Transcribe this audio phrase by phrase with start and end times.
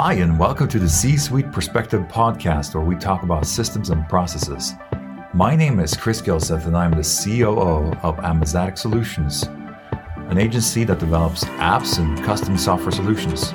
[0.00, 4.08] Hi, and welcome to the C Suite Perspective podcast, where we talk about systems and
[4.08, 4.74] processes.
[5.34, 9.42] My name is Chris Gilseth, and I'm the COO of Amazatic Solutions,
[10.30, 13.50] an agency that develops apps and custom software solutions.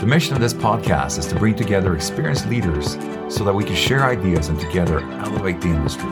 [0.00, 2.92] The mission of this podcast is to bring together experienced leaders
[3.28, 6.08] so that we can share ideas and together elevate the industry.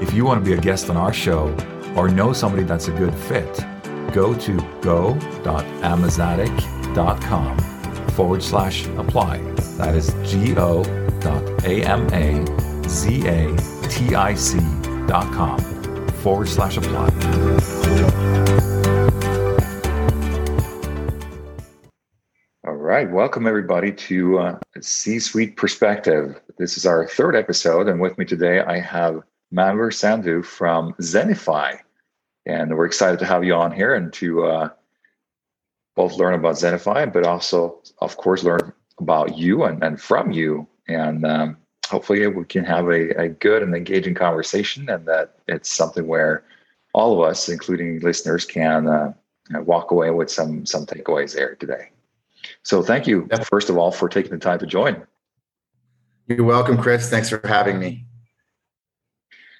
[0.00, 1.54] If you want to be a guest on our show
[1.94, 3.62] or know somebody that's a good fit,
[4.14, 7.73] go to go.amazatic.com
[8.14, 9.38] forward slash apply.
[9.76, 10.12] That is
[15.06, 15.58] dot com
[16.22, 17.10] forward slash apply.
[22.66, 23.10] All right.
[23.10, 26.40] Welcome, everybody, to uh, C Suite Perspective.
[26.56, 31.78] This is our third episode, and with me today, I have Manvir Sandhu from Zennify.
[32.46, 34.68] And we're excited to have you on here and to uh,
[35.94, 40.66] both learn about Zennify, but also, of course, learn about you and, and from you.
[40.88, 41.56] And um,
[41.86, 46.44] hopefully, we can have a, a good and engaging conversation, and that it's something where
[46.92, 49.12] all of us, including listeners, can uh,
[49.62, 51.90] walk away with some some takeaways there today.
[52.62, 55.06] So, thank you first of all for taking the time to join.
[56.26, 57.10] You're welcome, Chris.
[57.10, 58.04] Thanks for having me.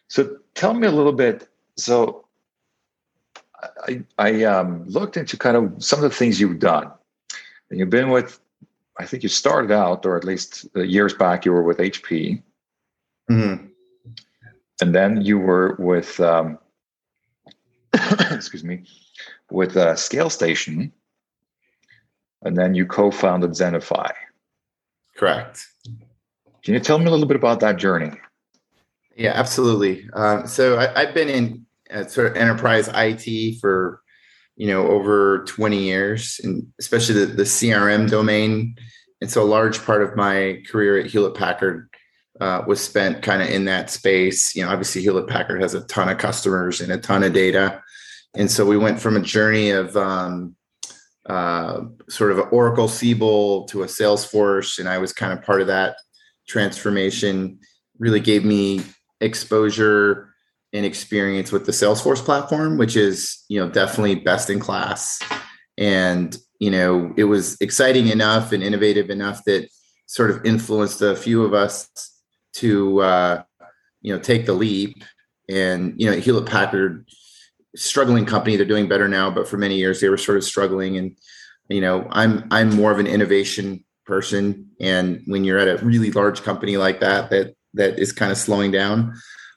[0.08, 1.48] So, tell me a little bit.
[1.76, 2.23] So,
[3.86, 6.90] I, I um, looked into kind of some of the things you've done.
[7.70, 8.40] And you've been with,
[8.98, 12.42] I think you started out, or at least uh, years back, you were with HP.
[13.30, 13.66] Mm-hmm.
[14.80, 16.58] And then you were with, um,
[18.30, 18.84] excuse me,
[19.50, 20.92] with uh, Scale Station.
[22.42, 24.12] And then you co founded Zennify.
[25.16, 25.66] Correct.
[26.62, 28.12] Can you tell me a little bit about that journey?
[29.16, 30.08] Yeah, absolutely.
[30.12, 31.63] Um, so I, have been in
[31.94, 34.02] at sort of enterprise IT for
[34.56, 38.76] you know over 20 years and especially the, the crm domain.
[39.20, 41.88] And so a large part of my career at hewlett packard
[42.40, 44.54] uh, was spent kind of in that space.
[44.54, 47.80] You know obviously hewlett packard has a ton of customers and a ton of data.
[48.36, 50.56] And so we went from a journey of um,
[51.26, 55.62] uh, sort of an oracle siebel to a salesforce and i was kind of part
[55.62, 55.96] of that
[56.46, 57.58] transformation.
[57.98, 58.82] Really gave me
[59.20, 60.33] exposure
[60.74, 65.20] and experience with the Salesforce platform, which is, you know, definitely best in class.
[65.78, 69.68] And, you know, it was exciting enough and innovative enough that
[70.06, 71.88] sort of influenced a few of us
[72.54, 73.42] to, uh,
[74.02, 75.04] you know, take the leap.
[75.48, 77.08] And, you know, Hewlett Packard,
[77.76, 80.96] struggling company, they're doing better now, but for many years they were sort of struggling.
[80.96, 81.16] And,
[81.68, 84.70] you know, I'm, I'm more of an innovation person.
[84.80, 88.38] And when you're at a really large company like that, that, that is kind of
[88.38, 89.14] slowing down,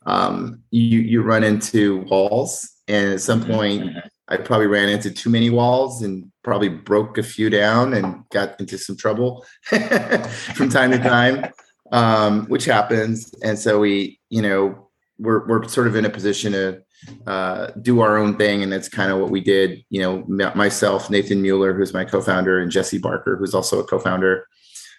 [0.08, 3.96] um, you you run into walls, and at some point.
[4.30, 8.60] I probably ran into too many walls and probably broke a few down and got
[8.60, 11.50] into some trouble from time to time,
[11.94, 13.34] um, which happens.
[13.42, 16.82] And so we, you know, we're we're sort of in a position to
[17.26, 19.84] uh, do our own thing, and that's kind of what we did.
[19.90, 24.46] You know, myself, Nathan Mueller, who's my co-founder, and Jesse Barker, who's also a co-founder,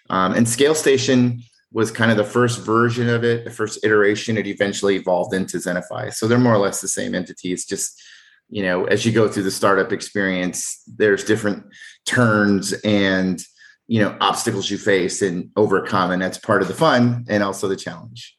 [0.09, 1.41] um, and Scale Station
[1.71, 4.37] was kind of the first version of it, the first iteration.
[4.37, 6.13] It eventually evolved into Zennify.
[6.13, 7.65] So they're more or less the same entities.
[7.65, 8.01] Just
[8.49, 11.63] you know, as you go through the startup experience, there's different
[12.05, 13.43] turns and
[13.87, 17.67] you know obstacles you face and overcome, and that's part of the fun and also
[17.67, 18.35] the challenge.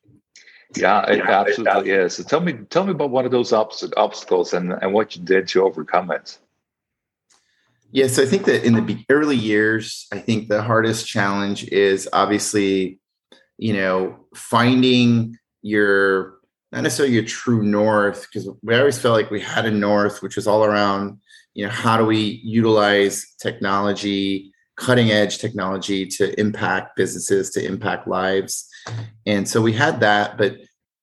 [0.77, 2.15] Yeah, it yeah, absolutely it is.
[2.15, 5.49] So tell me, tell me about one of those obstacles and and what you did
[5.49, 6.39] to overcome it.
[7.93, 13.00] Yes, I think that in the early years, I think the hardest challenge is obviously
[13.61, 16.39] you know, finding your
[16.73, 20.37] not necessarily your true north, because we always felt like we had a north, which
[20.37, 21.21] was all around,
[21.53, 28.09] you know, how do we utilize technology, cutting edge technology to impact businesses, to impact
[28.09, 28.67] lives.
[29.27, 30.57] And so we had that, but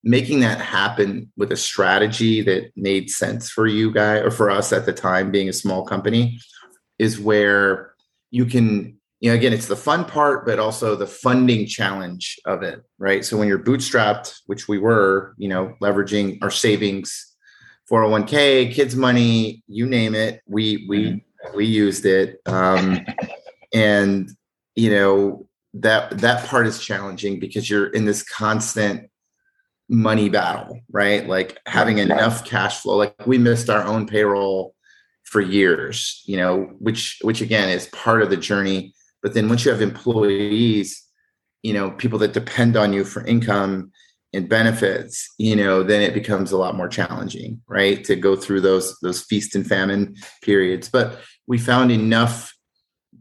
[0.04, 4.74] making that happen with a strategy that made sense for you guys or for us
[4.74, 6.40] at the time being a small company
[6.98, 7.94] is where
[8.32, 12.62] you can you know, again, it's the fun part, but also the funding challenge of
[12.62, 13.26] it, right?
[13.26, 17.36] So when you're bootstrapped, which we were, you know, leveraging our savings,
[17.92, 21.56] 401k, kids' money, you name it, we we mm-hmm.
[21.56, 23.00] we used it, um,
[23.74, 24.30] and
[24.76, 29.10] you know that that part is challenging because you're in this constant
[29.90, 31.28] money battle, right?
[31.28, 32.98] Like having enough cash flow.
[32.98, 34.76] Like we missed our own payroll
[35.24, 38.94] for years, you know, which which again is part of the journey
[39.28, 41.04] but then once you have employees,
[41.62, 43.92] you know, people that depend on you for income
[44.32, 48.06] and benefits, you know, then it becomes a lot more challenging, right?
[48.06, 50.88] To go through those those feast and famine periods.
[50.88, 52.56] But we found enough,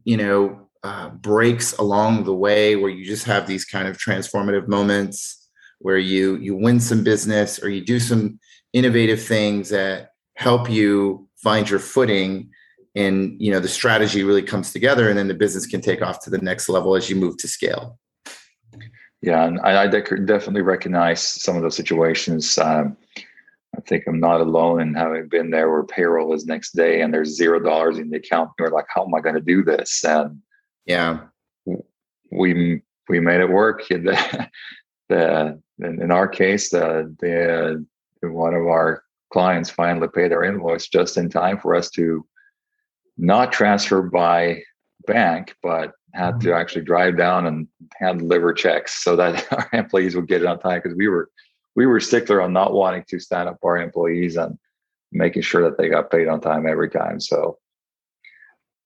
[0.04, 4.68] you know, uh, breaks along the way where you just have these kind of transformative
[4.68, 5.48] moments
[5.80, 8.38] where you you win some business or you do some
[8.72, 12.48] innovative things that help you find your footing
[12.96, 16.24] and you know the strategy really comes together and then the business can take off
[16.24, 17.98] to the next level as you move to scale.
[19.22, 22.58] Yeah and i, I definitely recognize some of those situations.
[22.58, 22.96] Um,
[23.76, 27.12] i think i'm not alone in having been there where payroll is next day and
[27.12, 29.62] there's zero dollars in the account and you're like how am i going to do
[29.62, 30.02] this?
[30.04, 30.40] And
[30.86, 31.20] yeah.
[32.30, 33.82] we we made it work.
[35.08, 37.86] The, the in our case the the
[38.28, 42.26] one of our clients finally paid their invoice just in time for us to
[43.16, 44.62] not transfer by
[45.06, 46.56] bank, but had to mm-hmm.
[46.56, 47.68] actually drive down and
[47.98, 51.30] hand deliver checks so that our employees would get it on time because we were
[51.74, 54.58] we were stickler on not wanting to stand up our employees and
[55.12, 57.20] making sure that they got paid on time every time.
[57.20, 57.58] So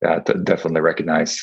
[0.03, 1.41] yeah, definitely recognize.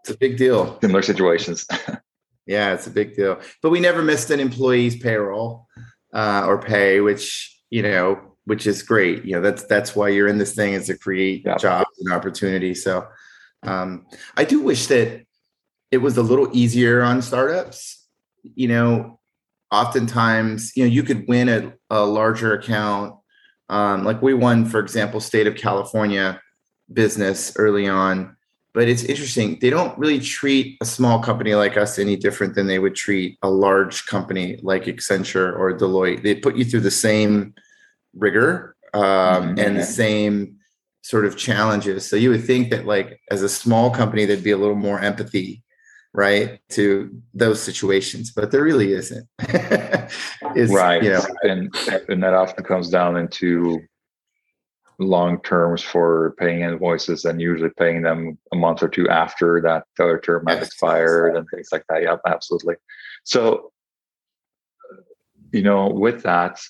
[0.00, 0.78] It's a big deal.
[0.80, 1.66] Similar situations.
[2.46, 3.40] yeah, it's a big deal.
[3.62, 5.66] But we never missed an employee's payroll
[6.12, 9.24] uh, or pay, which you know, which is great.
[9.24, 11.56] You know, that's that's why you're in this thing is to create yeah.
[11.56, 12.82] jobs and opportunities.
[12.82, 13.06] So
[13.62, 14.06] um,
[14.36, 15.24] I do wish that
[15.90, 18.06] it was a little easier on startups.
[18.42, 19.20] You know,
[19.70, 23.16] oftentimes, you know, you could win a, a larger account.
[23.70, 26.40] Um, like we won, for example, state of California
[26.92, 28.36] business early on
[28.74, 29.56] but it's interesting.
[29.60, 33.38] They don't really treat a small company like us any different than they would treat
[33.40, 36.24] a large company like Accenture or Deloitte.
[36.24, 37.54] They put you through the same
[38.16, 39.58] rigor um, mm-hmm.
[39.58, 40.56] and the same
[41.02, 42.08] sort of challenges.
[42.08, 45.00] So you would think that, like, as a small company, there'd be a little more
[45.00, 45.62] empathy,
[46.12, 49.28] right, to those situations, but there really isn't.
[50.70, 51.02] right.
[51.02, 51.74] You know, and
[52.08, 53.80] and that often comes down into
[54.98, 59.84] long terms for paying invoices and usually paying them a month or two after that
[59.98, 62.02] other term has expired and things like that.
[62.02, 62.76] Yep, absolutely.
[63.24, 63.72] So,
[65.52, 66.60] you know, with that,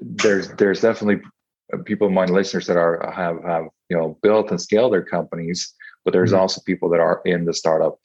[0.00, 1.22] there's there's definitely
[1.84, 5.72] people, my listeners that are have have you know built and scaled their companies,
[6.04, 6.40] but there's mm-hmm.
[6.40, 7.98] also people that are in the startup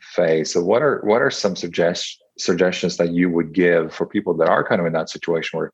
[0.00, 0.52] phase.
[0.52, 4.48] So, what are what are some suggest suggestions that you would give for people that
[4.48, 5.72] are kind of in that situation where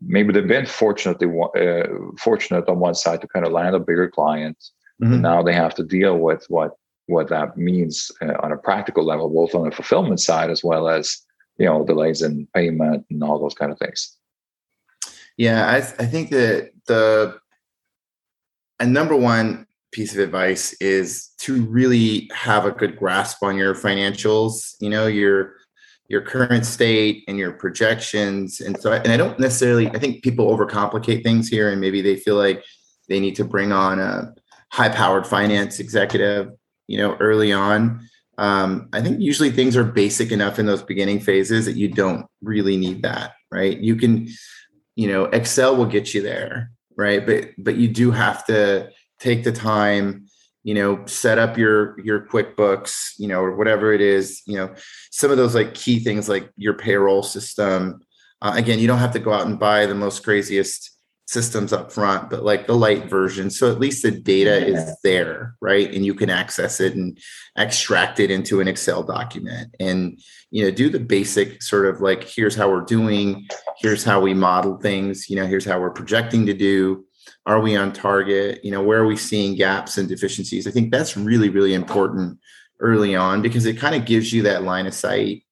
[0.00, 1.82] maybe they've been fortunately uh,
[2.18, 4.56] fortunate on one side to kind of land a bigger client
[5.02, 5.14] mm-hmm.
[5.14, 6.72] and now they have to deal with what
[7.06, 10.88] what that means uh, on a practical level both on the fulfillment side as well
[10.88, 11.22] as
[11.58, 14.16] you know delays in payment and all those kind of things
[15.36, 17.38] yeah i, I think that the
[18.80, 23.74] a number one piece of advice is to really have a good grasp on your
[23.74, 25.54] financials you know your
[26.08, 28.60] your current state and your projections.
[28.60, 32.16] And so, and I don't necessarily, I think people overcomplicate things here and maybe they
[32.16, 32.62] feel like
[33.08, 34.34] they need to bring on a
[34.70, 36.50] high powered finance executive,
[36.88, 38.06] you know, early on.
[38.36, 42.26] Um, I think usually things are basic enough in those beginning phases that you don't
[42.42, 43.78] really need that, right?
[43.78, 44.28] You can,
[44.96, 47.24] you know, Excel will get you there, right?
[47.24, 50.26] But, but you do have to take the time
[50.64, 54.74] you know set up your your quickbooks you know or whatever it is you know
[55.10, 58.00] some of those like key things like your payroll system
[58.42, 60.93] uh, again you don't have to go out and buy the most craziest
[61.26, 63.50] systems up front but like the light version.
[63.50, 65.92] So at least the data is there right?
[65.92, 67.18] And you can access it and
[67.56, 69.74] extract it into an excel document.
[69.80, 70.20] And
[70.50, 74.34] you know do the basic sort of like here's how we're doing here's how we
[74.34, 77.04] model things you know here's how we're projecting to do.
[77.46, 78.64] Are we on target?
[78.64, 80.66] You know where are we seeing gaps and deficiencies?
[80.66, 82.38] I think that's really really important
[82.80, 85.44] early on because it kind of gives you that line of sight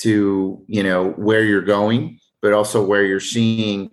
[0.00, 3.90] to you know where you're going but also where you're seeing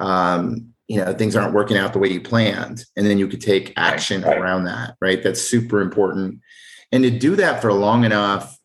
[0.00, 3.40] um, you know things aren't working out the way you planned and then you could
[3.40, 4.38] take action right, right.
[4.38, 6.40] around that right that's super important
[6.90, 8.58] and to do that for long enough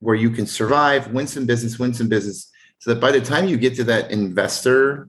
[0.00, 3.46] where you can survive win some business win some business so that by the time
[3.46, 5.08] you get to that investor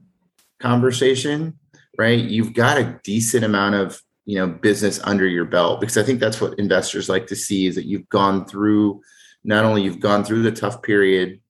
[0.60, 1.58] conversation
[1.98, 2.18] right?
[2.18, 6.20] You've got a decent amount of you know business under your belt because I think
[6.20, 9.00] that's what investors like to see is that you've gone through
[9.44, 11.40] not only you've gone through the tough period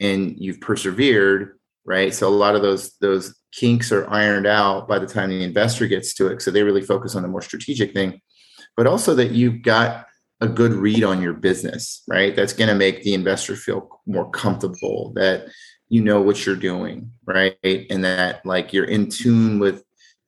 [0.00, 2.14] and you've persevered, right?
[2.14, 5.86] So a lot of those those kinks are ironed out by the time the investor
[5.86, 6.42] gets to it.
[6.42, 8.20] So they really focus on the more strategic thing,
[8.76, 10.06] but also that you've got
[10.40, 12.34] a good read on your business, right?
[12.34, 15.48] That's going to make the investor feel more comfortable that
[15.88, 17.56] you know what you're doing, right?
[17.62, 19.82] And that like you're in tune with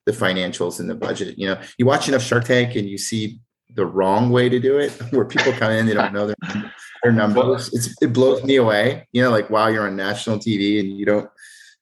[0.06, 1.38] the financials and the budget.
[1.38, 3.40] You know, you watch enough Shark Tank and you see
[3.76, 6.72] the wrong way to do it, where people come in, they don't know their
[7.02, 7.72] their numbers.
[7.72, 9.06] It's, it blows me away.
[9.12, 11.30] You know, like wow, you're on national TV and you don't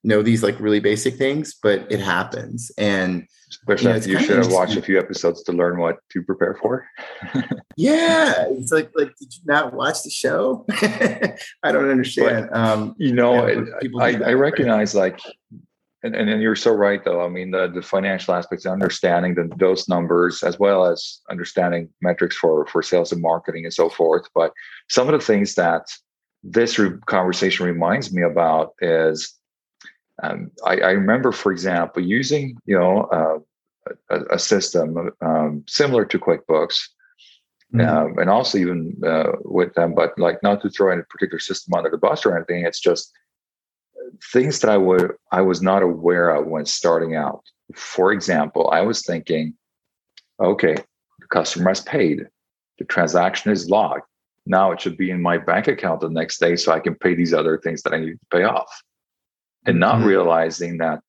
[0.04, 2.70] know these like really basic things, but it happens.
[2.78, 6.22] And Especially you, know, you should have watched a few episodes to learn what to
[6.22, 6.86] prepare for.
[7.76, 10.66] yeah, it's like like did you not watch the show?
[11.62, 12.48] I don't understand.
[12.50, 13.64] But, um, you know, yeah,
[14.00, 15.20] I, I recognize like
[16.02, 19.50] and, and, and you're so right though i mean the, the financial aspects understanding the,
[19.58, 24.26] those numbers as well as understanding metrics for for sales and marketing and so forth
[24.34, 24.52] but
[24.88, 25.86] some of the things that
[26.42, 29.37] this re- conversation reminds me about is
[30.22, 33.38] um, I, I, remember for example using you know uh,
[34.10, 36.78] a, a, system um, similar to quickbooks
[37.72, 37.80] mm-hmm.
[37.80, 41.74] um, and also even uh, with them but like not to throw any particular system
[41.74, 43.12] under the bus or anything it's just
[44.32, 47.44] things that I would I was not aware of when starting out.
[47.74, 49.54] For example, I was thinking,
[50.40, 52.26] okay, the customer has paid,
[52.78, 54.04] the transaction is logged.
[54.46, 57.14] Now it should be in my bank account the next day so I can pay
[57.14, 58.70] these other things that I need to pay off.
[59.68, 60.06] And not mm-hmm.
[60.06, 61.00] realizing that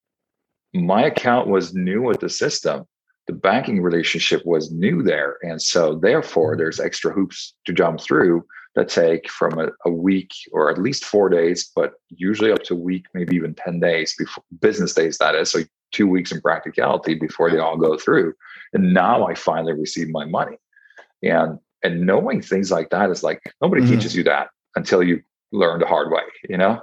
[0.73, 2.85] my account was new with the system.
[3.27, 5.37] The banking relationship was new there.
[5.41, 6.59] And so therefore mm-hmm.
[6.59, 11.03] there's extra hoops to jump through that take from a, a, week or at least
[11.03, 15.17] four days, but usually up to a week, maybe even 10 days before business days,
[15.17, 15.49] that is.
[15.49, 15.61] So
[15.91, 18.33] two weeks in practicality before they all go through.
[18.73, 20.57] And now I finally receive my money.
[21.23, 23.95] And and knowing things like that is like nobody mm-hmm.
[23.95, 26.81] teaches you that until you learn the hard way, you know?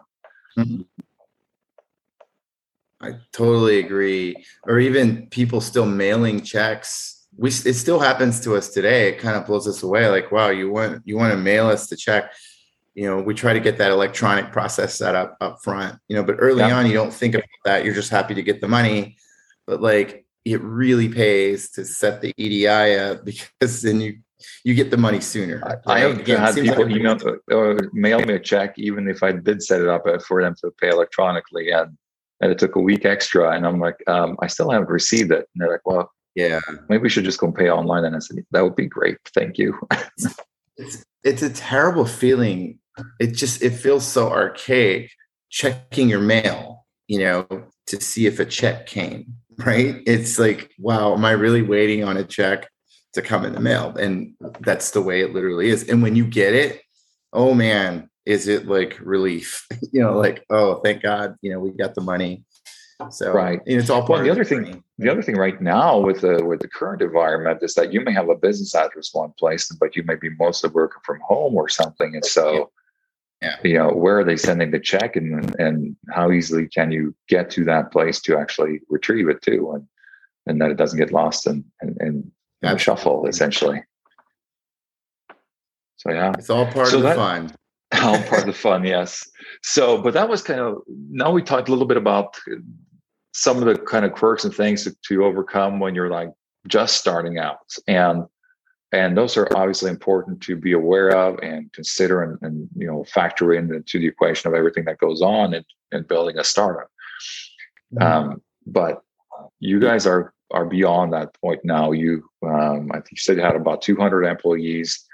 [0.59, 0.83] Mm-hmm.
[3.00, 4.45] I totally agree.
[4.65, 9.09] Or even people still mailing checks we it still happens to us today.
[9.09, 10.09] It kind of blows us away.
[10.09, 12.33] Like, wow, you want you want to mail us the check.
[12.95, 15.99] You know, we try to get that electronic process set up up front.
[16.09, 16.76] You know, but early yeah.
[16.76, 17.85] on, you don't think about that.
[17.85, 19.17] You're just happy to get the money.
[19.67, 23.25] But like, it really pays to set the EDI up
[23.61, 24.19] because then you
[24.65, 25.62] you get the money sooner.
[25.87, 27.19] I have had people like email
[27.50, 30.71] or mail me a check even if I did set it up for them to
[30.71, 31.99] pay electronically, and
[32.40, 35.49] and it took a week extra, and I'm like, um, I still haven't received it,
[35.55, 36.61] and they're like, well, yeah.
[36.88, 38.05] Maybe we should just go pay online.
[38.05, 39.16] And I said, that would be great.
[39.35, 39.76] Thank you.
[40.76, 42.78] it's, it's a terrible feeling.
[43.19, 45.11] It just, it feels so archaic
[45.50, 47.47] checking your mail, you know,
[47.87, 50.02] to see if a check came, right?
[50.07, 52.69] It's like, wow, am I really waiting on a check
[53.14, 53.97] to come in the mail?
[53.97, 55.88] And that's the way it literally is.
[55.88, 56.83] And when you get it,
[57.33, 59.66] oh man, is it like relief?
[59.92, 62.45] you know, like, oh, thank God, you know, we got the money.
[63.11, 64.11] So right, and it's all part.
[64.11, 67.62] Well, the other thing, the other thing right now with the with the current environment
[67.62, 70.71] is that you may have a business address one place, but you may be mostly
[70.71, 72.71] working from home or something, and so.
[73.42, 73.56] Yeah.
[73.62, 77.50] You know, where are they sending the check and and how easily can you get
[77.50, 79.87] to that place to actually retrieve it too and
[80.47, 83.85] and that it doesn't get lost and and, and the shuffle essentially.
[85.97, 86.33] So yeah.
[86.38, 87.52] It's all part so of the fun.
[88.03, 89.29] All part of the fun, yes.
[89.62, 92.38] So, but that was kind of now we talked a little bit about
[93.33, 96.31] some of the kind of quirks and things to, to overcome when you're like
[96.69, 97.59] just starting out.
[97.87, 98.25] And
[98.93, 103.05] and those are obviously important to be aware of and consider and, and you know
[103.05, 106.88] factor in into the equation of everything that goes on in, in building a startup.
[107.95, 108.03] Mm-hmm.
[108.03, 109.03] Um, but
[109.61, 111.93] you guys are are beyond that point now.
[111.93, 115.05] You, um, I think you said you had about 200 employees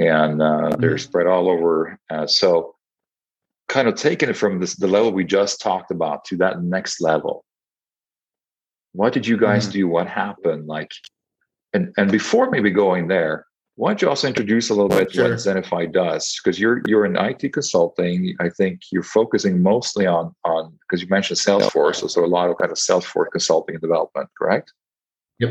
[0.00, 0.98] and uh, they're mm-hmm.
[0.98, 1.98] spread all over.
[2.08, 2.74] Uh, so,
[3.68, 7.00] kind of taking it from this the level we just talked about to that next
[7.00, 7.44] level.
[8.92, 9.72] What did you guys mm-hmm.
[9.72, 9.88] do?
[9.88, 10.66] What happened?
[10.66, 10.90] Like,
[11.74, 15.24] and and before maybe going there, why don't you also introduce a little bit sure.
[15.24, 16.40] what Zennify does?
[16.42, 18.34] Because you're you're in IT consulting.
[18.40, 22.48] I think you're focusing mostly on on because you mentioned Salesforce, so, so a lot
[22.48, 24.72] of kind of Salesforce consulting and development, correct?
[25.40, 25.50] Yep.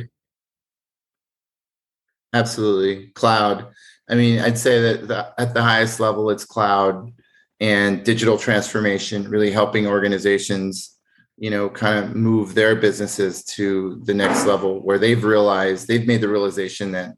[2.34, 3.08] Absolutely.
[3.16, 3.68] Cloud.
[4.10, 7.14] I mean, I'd say that the, at the highest level, it's cloud
[7.60, 10.98] and digital transformation, really helping organizations,
[11.38, 16.08] you know, kind of move their businesses to the next level where they've realized they've
[16.08, 17.16] made the realization that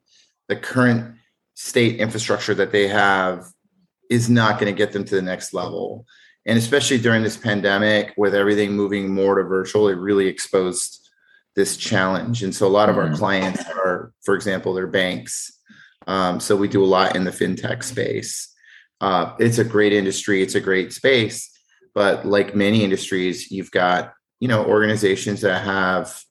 [0.47, 1.15] the current
[1.55, 3.45] state infrastructure that they have
[4.09, 6.05] is not going to get them to the next level.
[6.45, 11.09] And especially during this pandemic, with everything moving more to virtual, it really exposed
[11.55, 12.43] this challenge.
[12.43, 13.13] And so a lot of mm-hmm.
[13.13, 15.59] our clients are, for example, they're banks
[16.07, 18.53] um, so we do a lot in the fintech space.
[18.99, 20.41] Uh, it's a great industry.
[20.41, 21.49] It's a great space,
[21.93, 26.21] but like many industries, you've got you know organizations that have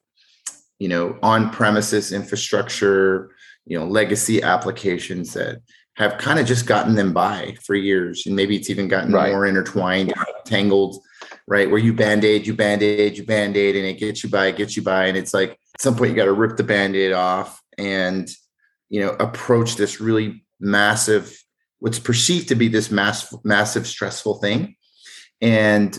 [0.78, 3.34] you know on-premises infrastructure,
[3.66, 5.60] you know legacy applications that
[5.96, 9.32] have kind of just gotten them by for years, and maybe it's even gotten right.
[9.32, 10.12] more intertwined,
[10.44, 10.96] tangled,
[11.46, 11.68] right?
[11.68, 14.46] Where you band aid, you band aid, you band aid, and it gets you by,
[14.46, 16.64] it gets you by, and it's like at some point you got to rip the
[16.64, 18.30] band aid off and
[18.90, 21.42] you know approach this really massive
[21.78, 24.76] what's perceived to be this mass, massive stressful thing
[25.40, 25.98] and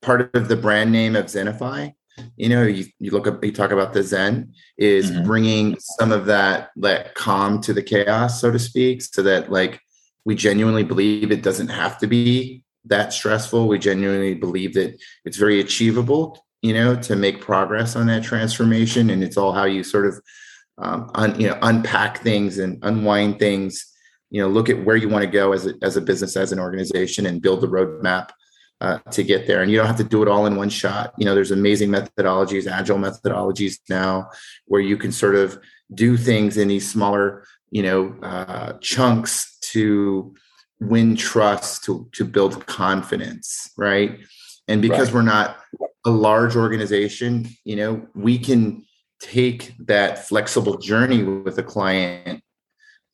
[0.00, 1.92] part of the brand name of Zennify.
[2.36, 5.24] You know, you, you look up, you talk about the Zen is mm-hmm.
[5.24, 9.80] bringing some of that that calm to the chaos, so to speak, so that like
[10.24, 13.68] we genuinely believe it doesn't have to be that stressful.
[13.68, 19.10] We genuinely believe that it's very achievable, you know, to make progress on that transformation,
[19.10, 20.20] and it's all how you sort of,
[20.78, 23.84] um, un, you know, unpack things and unwind things.
[24.30, 26.52] You know, look at where you want to go as a, as a business, as
[26.52, 28.30] an organization, and build the roadmap
[28.80, 29.62] uh, to get there.
[29.62, 31.14] And you don't have to do it all in one shot.
[31.18, 34.30] You know, there's amazing methodologies, agile methodologies now,
[34.66, 35.58] where you can sort of
[35.94, 40.34] do things in these smaller, you know, uh, chunks to
[40.80, 44.20] win trust, to to build confidence, right?
[44.68, 45.14] And because right.
[45.14, 45.56] we're not
[46.04, 48.84] a large organization, you know, we can
[49.20, 52.42] take that flexible journey with a client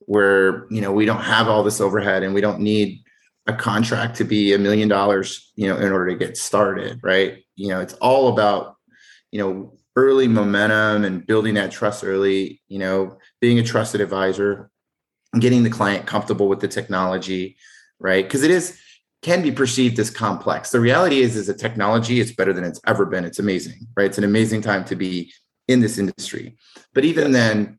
[0.01, 3.05] where you know we don't have all this overhead and we don't need
[3.47, 7.45] a contract to be a million dollars, you know, in order to get started, right?
[7.57, 8.77] You know, it's all about,
[9.31, 14.71] you know, early momentum and building that trust early, you know, being a trusted advisor,
[15.39, 17.57] getting the client comfortable with the technology,
[18.01, 18.25] right?
[18.25, 18.79] Because it is
[19.23, 20.71] can be perceived as complex.
[20.71, 23.25] The reality is, is a technology, it's better than it's ever been.
[23.25, 24.07] It's amazing, right?
[24.07, 25.33] It's an amazing time to be
[25.69, 26.57] in this industry.
[26.93, 27.79] But even then,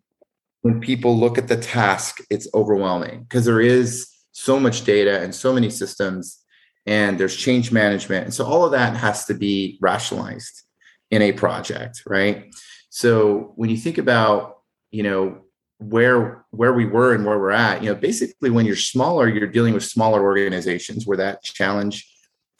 [0.61, 5.33] when people look at the task, it's overwhelming because there is so much data and
[5.33, 6.43] so many systems
[6.85, 10.63] and there's change management and so all of that has to be rationalized
[11.09, 12.53] in a project right
[12.89, 14.57] so when you think about
[14.91, 15.41] you know
[15.79, 19.47] where where we were and where we're at you know basically when you're smaller you're
[19.47, 22.05] dealing with smaller organizations where that challenge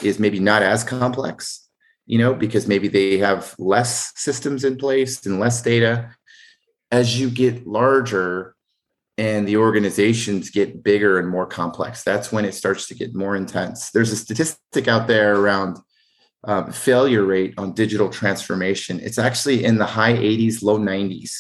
[0.02, 1.65] is maybe not as complex
[2.06, 6.12] you know because maybe they have less systems in place and less data
[6.92, 8.56] as you get larger
[9.18, 12.04] and the organizations get bigger and more complex.
[12.04, 13.92] That's when it starts to get more intense.
[13.92, 15.78] There's a statistic out there around
[16.44, 19.00] um, failure rate on digital transformation.
[19.00, 21.32] It's actually in the high 80s, low 90s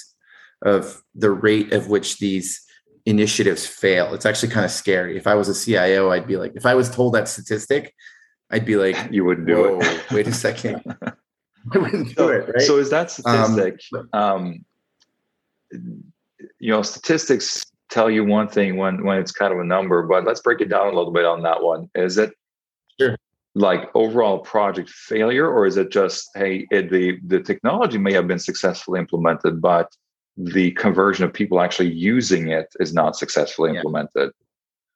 [0.63, 2.61] of the rate of which these
[3.05, 4.13] initiatives fail.
[4.13, 5.17] It's actually kind of scary.
[5.17, 7.93] If I was a CIO, I'd be like, if I was told that statistic,
[8.51, 10.11] I'd be like, you wouldn't do it.
[10.11, 10.81] wait a second.
[11.73, 12.47] I wouldn't do so, it.
[12.47, 12.61] Right.
[12.61, 13.79] So is that statistic?
[14.13, 14.63] Um,
[15.71, 16.05] um,
[16.59, 20.25] you know statistics tell you one thing when when it's kind of a number but
[20.25, 22.33] let's break it down a little bit on that one is it
[22.99, 23.15] sure.
[23.53, 28.27] like overall project failure or is it just hey it, the the technology may have
[28.27, 29.91] been successfully implemented but
[30.37, 33.77] the conversion of people actually using it is not successfully yeah.
[33.77, 34.31] implemented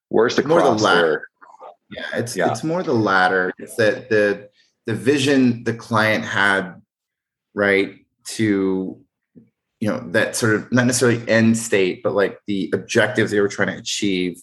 [0.09, 1.27] where's the more the latter
[1.89, 2.52] yeah it's yeah.
[2.52, 4.49] it's more the latter it's that the
[4.86, 6.82] the vision the client had
[7.54, 8.99] right to
[9.80, 13.47] you know that sort of not necessarily end state but like the objectives they were
[13.47, 14.41] trying to achieve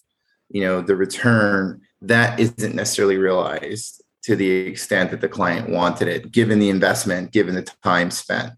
[0.48, 6.08] you know the return that isn't necessarily realized to the extent that the client wanted
[6.08, 8.52] it given the investment given the time spent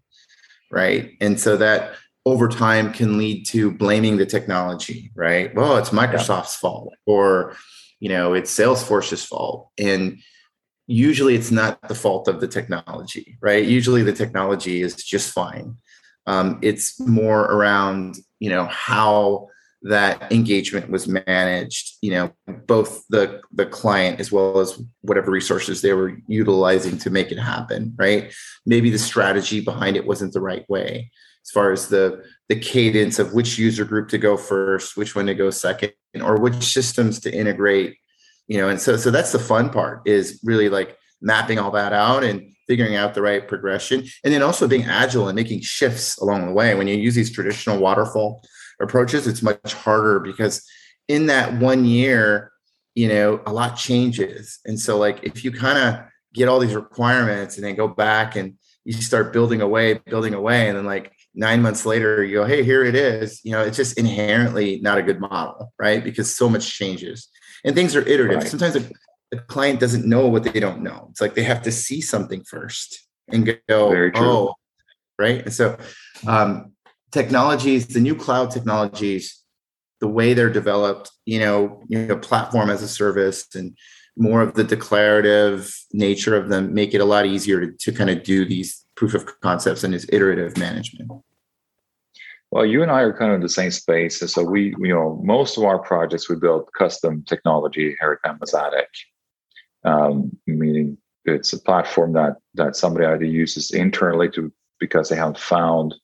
[0.71, 1.93] right and so that
[2.25, 6.61] over time can lead to blaming the technology right well it's microsoft's yeah.
[6.61, 7.55] fault or
[7.99, 9.69] you know it's salesforce's fault.
[9.77, 10.19] And
[10.87, 13.65] usually it's not the fault of the technology right?
[13.65, 15.77] Usually the technology is just fine.
[16.25, 19.47] Um, it's more around you know how
[19.83, 22.31] that engagement was managed you know
[22.67, 27.39] both the the client as well as whatever resources they were utilizing to make it
[27.39, 28.33] happen right?
[28.65, 31.11] Maybe the strategy behind it wasn't the right way
[31.45, 35.25] as far as the the cadence of which user group to go first which one
[35.25, 37.95] to go second or which systems to integrate
[38.47, 41.93] you know and so so that's the fun part is really like mapping all that
[41.93, 46.17] out and figuring out the right progression, and then also being agile and making shifts
[46.19, 46.75] along the way.
[46.75, 48.43] When you use these traditional waterfall
[48.79, 50.63] approaches, it's much harder because
[51.07, 52.51] in that one year,
[52.93, 54.59] you know, a lot changes.
[54.65, 58.35] And so, like, if you kind of get all these requirements and then go back
[58.35, 58.53] and
[58.85, 62.63] you start building away, building away, and then like nine months later, you go, hey,
[62.63, 63.41] here it is.
[63.43, 66.03] You know, it's just inherently not a good model, right?
[66.03, 67.29] Because so much changes
[67.63, 68.39] and things are iterative.
[68.39, 68.47] Right.
[68.47, 71.07] Sometimes the client doesn't know what they don't know.
[71.11, 74.53] It's like they have to see something first and go, oh,
[75.17, 75.43] right.
[75.43, 75.77] And so,
[76.27, 76.73] um,
[77.11, 79.43] technologies, the new cloud technologies,
[79.99, 83.77] the way they're developed, you know, you know, platform as a service and
[84.19, 88.09] more of the declarative nature of them make it a lot easier to, to kind
[88.09, 91.09] of do these proof of concepts and this iterative management.
[92.51, 94.19] Well, you and I are kind of in the same space.
[94.19, 98.85] So we, you know, most of our projects we build custom technology here at
[99.85, 105.37] um, meaning it's a platform that that somebody either uses internally to because they haven't
[105.37, 105.95] found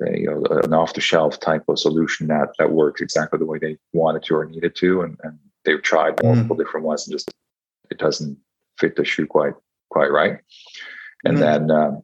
[0.00, 3.76] a, you know, an off-the-shelf type of solution that that works exactly the way they
[3.92, 6.24] wanted to or needed to, and, and they've tried mm.
[6.24, 6.58] multiple mm.
[6.58, 7.30] different ones and just
[7.90, 8.38] it doesn't
[8.78, 9.54] fit the shoe quite
[9.90, 10.38] quite right.
[11.24, 11.66] And mm-hmm.
[11.66, 12.02] then, um,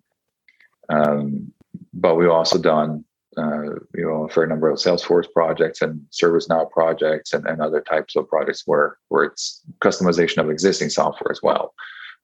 [0.88, 1.52] um,
[1.92, 3.04] but we've also done
[3.36, 3.62] uh,
[3.94, 8.16] you know, a fair number of Salesforce projects and ServiceNow projects and, and other types
[8.16, 11.74] of projects where where it's customization of existing software as well.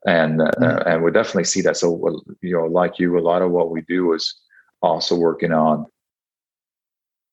[0.05, 0.89] And uh, mm-hmm.
[0.89, 1.77] and we definitely see that.
[1.77, 4.35] So you know, like you, a lot of what we do is
[4.83, 5.87] also working on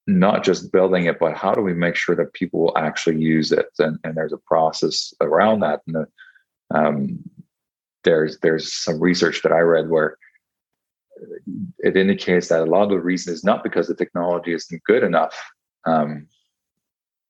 [0.05, 3.51] not just building it, but how do we make sure that people will actually use
[3.51, 3.67] it?
[3.79, 5.81] And, and there's a process around that.
[5.87, 7.19] And the, um,
[8.03, 10.17] there's there's some research that I read where
[11.79, 15.03] it indicates that a lot of the reason is not because the technology isn't good
[15.03, 15.39] enough.
[15.85, 16.27] Um,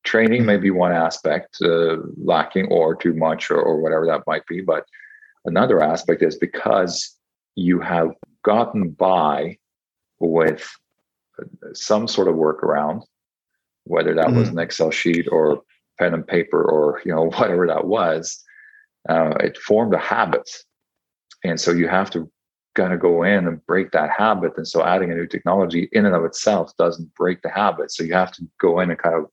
[0.04, 4.46] training may be one aspect uh, lacking or too much or, or whatever that might
[4.48, 4.86] be, but
[5.46, 7.18] another aspect is because
[7.56, 8.12] you have
[8.44, 9.58] gotten by
[10.20, 10.68] with
[11.74, 13.04] some sort of workaround,
[13.86, 14.39] whether that mm-hmm.
[14.39, 15.62] was an Excel sheet or
[16.00, 18.43] pen and paper or you know whatever that was,
[19.10, 20.50] uh, it formed a habit,
[21.43, 22.30] and so you have to
[22.76, 24.54] kind of go in and break that habit.
[24.58, 27.91] And so adding a new technology in and of itself doesn't break the habit.
[27.91, 29.26] So you have to go in and kind of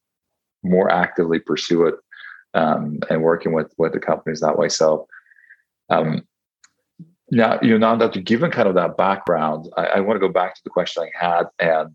[0.63, 1.95] more actively pursue it
[2.53, 4.69] um, and working with with the companies that way.
[4.69, 5.07] So
[5.89, 6.27] um,
[7.31, 10.27] now you know now that you've given kind of that background, I, I want to
[10.27, 11.95] go back to the question I had and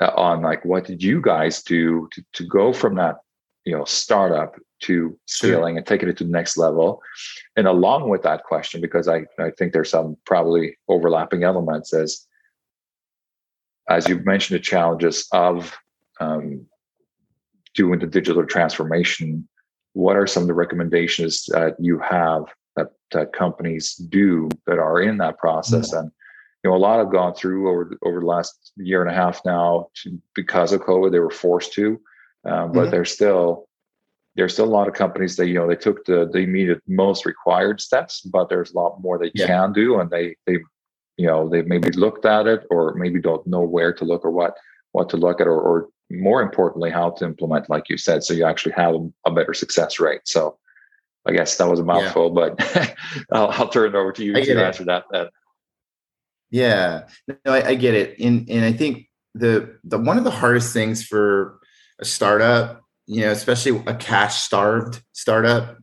[0.00, 3.16] uh, on like what did you guys do to to go from that
[3.64, 5.78] you know startup to scaling sure.
[5.78, 7.00] and taking it to the next level.
[7.56, 12.26] And along with that question, because I, I think there's some probably overlapping elements as
[13.88, 15.76] as you mentioned the challenges of
[16.18, 16.66] um,
[17.74, 19.48] doing the digital transformation,
[19.92, 22.44] what are some of the recommendations that you have
[22.76, 25.90] that, that companies do that are in that process?
[25.90, 25.98] Mm-hmm.
[25.98, 26.12] And
[26.64, 29.40] you know, a lot have gone through over over the last year and a half
[29.44, 32.00] now to, because of COVID, they were forced to,
[32.44, 32.90] um, but mm-hmm.
[32.90, 33.68] they're still
[34.34, 37.24] there's still a lot of companies that you know they took the the immediate most
[37.24, 39.46] required steps, but there's a lot more they yeah.
[39.46, 40.58] can do, and they they
[41.16, 44.30] you know they maybe looked at it or maybe don't know where to look or
[44.30, 44.56] what
[44.92, 48.32] what to look at or, or more importantly how to implement like you said so
[48.32, 50.56] you actually have a better success rate so
[51.26, 52.54] i guess that was a mouthful yeah.
[52.56, 52.96] but
[53.32, 55.30] I'll, I'll, turn it over to you to answer that, that
[56.50, 60.30] yeah no I, I, get it and and i think the the one of the
[60.30, 61.58] hardest things for
[61.98, 65.76] a startup you know, especially a cash starved startup,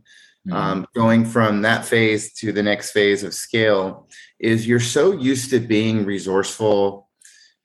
[0.48, 0.54] mm-hmm.
[0.54, 4.08] um, going from that phase to the next phase of scale
[4.40, 7.10] is you're so used to being resourceful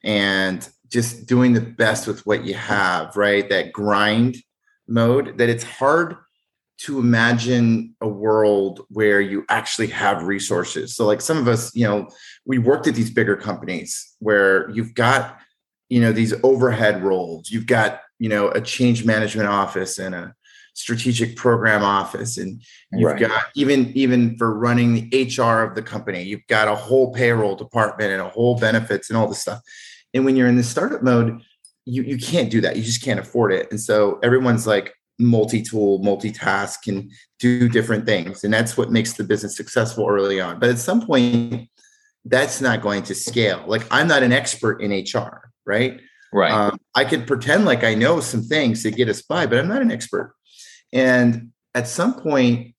[0.03, 3.49] and just doing the best with what you have, right?
[3.49, 4.37] That grind
[4.87, 6.15] mode that it's hard
[6.79, 10.95] to imagine a world where you actually have resources.
[10.95, 12.09] So like some of us, you know,
[12.45, 15.39] we worked at these bigger companies where you've got,
[15.89, 20.35] you know, these overhead roles, you've got you know a change management office and a
[20.73, 22.37] strategic program office.
[22.37, 22.61] And
[22.91, 23.19] you've right.
[23.19, 27.55] got even even for running the hr of the company you've got a whole payroll
[27.55, 29.61] department and a whole benefits and all this stuff.
[30.13, 31.41] And when you're in the startup mode
[31.89, 32.77] you you can't do that.
[32.77, 33.69] You just can't afford it.
[33.71, 39.23] And so everyone's like multi-tool multitask can do different things and that's what makes the
[39.23, 41.69] business successful early on but at some point
[42.25, 45.99] that's not going to scale like i'm not an expert in hr right
[46.31, 46.51] Right.
[46.51, 49.67] Um, I could pretend like I know some things to get us by, but I'm
[49.67, 50.35] not an expert.
[50.93, 52.75] And at some point,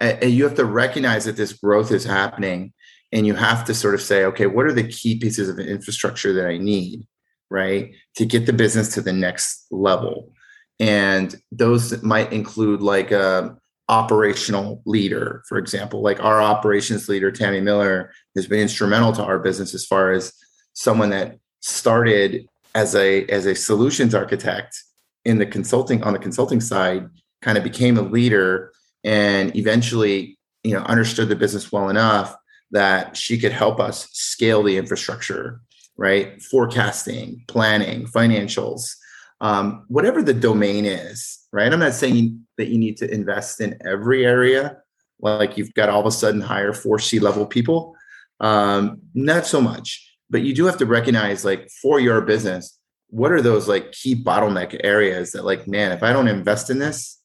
[0.00, 2.72] uh, you have to recognize that this growth is happening
[3.12, 6.32] and you have to sort of say, okay, what are the key pieces of infrastructure
[6.32, 7.06] that I need,
[7.50, 10.32] right, to get the business to the next level?
[10.80, 13.56] And those might include like a
[13.88, 19.38] operational leader, for example, like our operations leader, Tammy Miller, has been instrumental to our
[19.38, 20.32] business as far as
[20.72, 24.76] someone that started as a as a solutions architect
[25.24, 27.08] in the consulting on the consulting side
[27.40, 28.72] kind of became a leader
[29.04, 32.34] and eventually you know understood the business well enough
[32.72, 35.60] that she could help us scale the infrastructure
[35.96, 36.42] right?
[36.42, 38.96] Forecasting planning financials
[39.44, 41.72] um, whatever the domain is right?
[41.72, 44.78] I'm not saying that you need to invest in every area
[45.20, 47.94] like you've got all of a sudden hire four c level people.
[48.40, 52.78] Um, not so much but you do have to recognize like for your business
[53.10, 56.80] what are those like key bottleneck areas that like man if i don't invest in
[56.80, 57.22] this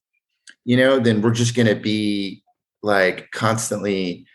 [0.65, 2.43] you know then we're just going to be
[2.83, 4.27] like constantly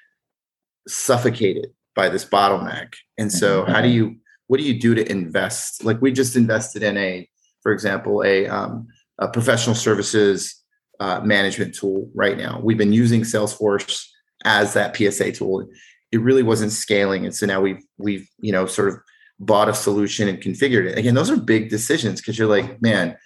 [0.88, 2.94] suffocated by this bottleneck.
[3.18, 3.72] And so mm-hmm.
[3.72, 4.16] how do you
[4.46, 5.84] what do you do to invest?
[5.84, 7.28] Like we just invested in a
[7.64, 8.86] for example a, um,
[9.18, 10.62] a professional services
[11.00, 12.60] uh, management tool right now.
[12.62, 14.06] We've been using salesforce
[14.44, 15.66] as that psa tool.
[16.12, 18.98] It really wasn't scaling and so now we've we've you know sort of
[19.40, 20.96] bought a solution and configured it.
[20.96, 23.16] Again those are big decisions because you're like man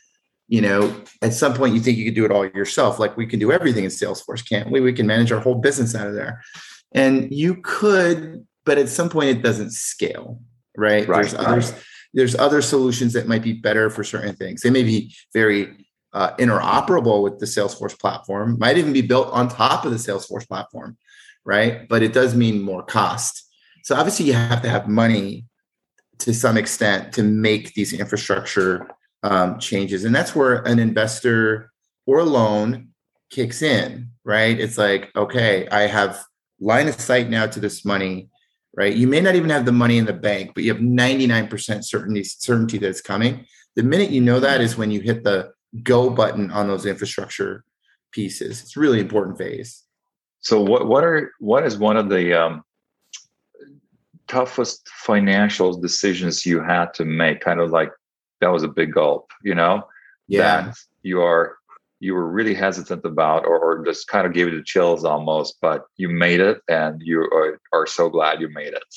[0.46, 2.98] you know at some point you think you could do it all yourself.
[2.98, 4.80] Like we can do everything in salesforce can't we?
[4.80, 6.42] We can manage our whole business out of there.
[6.92, 10.40] And you could, but at some point it doesn't scale,
[10.76, 11.06] right?
[11.06, 11.72] Right, There's others,
[12.14, 14.62] there's other solutions that might be better for certain things.
[14.62, 19.48] They may be very uh, interoperable with the Salesforce platform, might even be built on
[19.48, 20.96] top of the Salesforce platform,
[21.44, 21.86] right?
[21.88, 23.44] But it does mean more cost.
[23.84, 25.44] So obviously you have to have money
[26.18, 28.88] to some extent to make these infrastructure
[29.22, 30.04] um, changes.
[30.04, 31.70] And that's where an investor
[32.06, 32.88] or a loan
[33.30, 34.58] kicks in, right?
[34.58, 36.22] It's like, okay, I have
[36.60, 38.30] line of sight now to this money,
[38.78, 38.94] right?
[38.94, 42.22] You may not even have the money in the bank, but you have 99% certainty,
[42.22, 43.44] certainty that it's coming.
[43.74, 45.50] The minute you know that is when you hit the
[45.82, 47.64] go button on those infrastructure
[48.12, 48.62] pieces.
[48.62, 49.82] It's really important phase.
[50.40, 52.62] So what what are what is one of the um,
[54.28, 57.40] toughest financial decisions you had to make?
[57.40, 57.90] Kind of like
[58.40, 59.88] that was a big gulp, you know?
[60.28, 60.60] Yeah.
[60.60, 61.57] That you are
[62.00, 65.56] you were really hesitant about or, or just kind of gave you the chills almost,
[65.60, 68.94] but you made it and you are, are so glad you made it.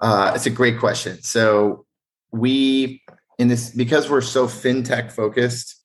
[0.00, 1.20] Uh, it's a great question.
[1.22, 1.84] So
[2.32, 3.02] we
[3.38, 5.82] in this because we're so fintech focused,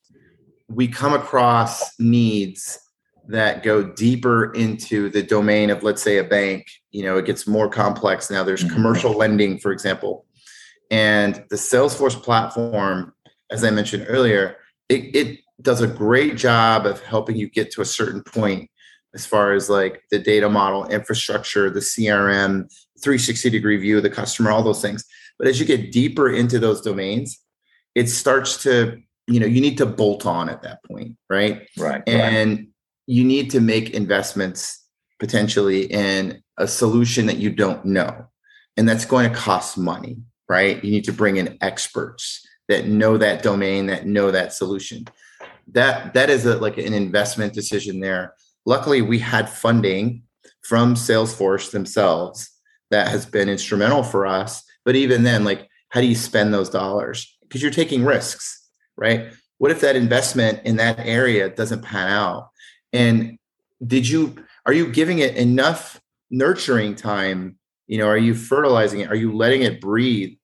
[0.69, 2.79] we come across needs
[3.27, 7.47] that go deeper into the domain of let's say a bank you know it gets
[7.47, 8.73] more complex now there's mm-hmm.
[8.73, 10.25] commercial lending for example
[10.89, 13.13] and the salesforce platform
[13.51, 14.57] as i mentioned earlier
[14.89, 18.69] it, it does a great job of helping you get to a certain point
[19.13, 22.71] as far as like the data model infrastructure the crm
[23.01, 25.03] 360 degree view of the customer all those things.
[25.37, 27.39] But as you get deeper into those domains
[27.95, 31.67] it starts to you know you need to bolt on at that point right?
[31.77, 32.67] Right and right.
[33.07, 34.85] you need to make investments
[35.19, 38.27] potentially in a solution that you don't know.
[38.77, 40.17] And that's going to cost money
[40.51, 40.83] right?
[40.83, 45.05] You need to bring in experts that know that domain that know that solution
[45.67, 48.33] that that is a, like an investment decision there
[48.65, 50.23] luckily we had funding
[50.63, 52.49] from salesforce themselves
[52.89, 56.69] that has been instrumental for us but even then like how do you spend those
[56.69, 59.33] dollars because you're taking risks, right?
[59.57, 62.49] What if that investment in that area doesn't pan out?
[62.93, 63.37] And
[63.85, 67.57] did you are you giving it enough nurturing time?
[67.87, 69.11] You know, are you fertilizing it?
[69.11, 70.37] Are you letting it breathe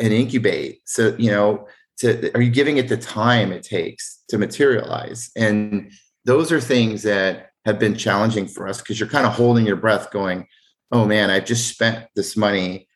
[0.00, 0.80] and incubate?
[0.86, 5.30] So, you know, to are you giving it the time it takes to materialize?
[5.36, 5.92] And
[6.24, 9.76] those are things that have been challenging for us because you're kind of holding your
[9.76, 10.46] breath going,
[10.92, 12.88] oh man, I've just spent this money.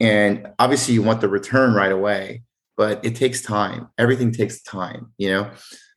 [0.00, 2.42] And obviously you want the return right away
[2.76, 3.88] but it takes time.
[3.98, 5.50] Everything takes time, you know?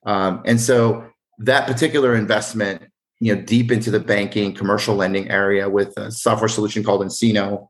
[0.06, 1.08] Um, and so
[1.39, 2.84] that particular investment,
[3.20, 7.70] you know, deep into the banking, commercial lending area with a software solution called nCino,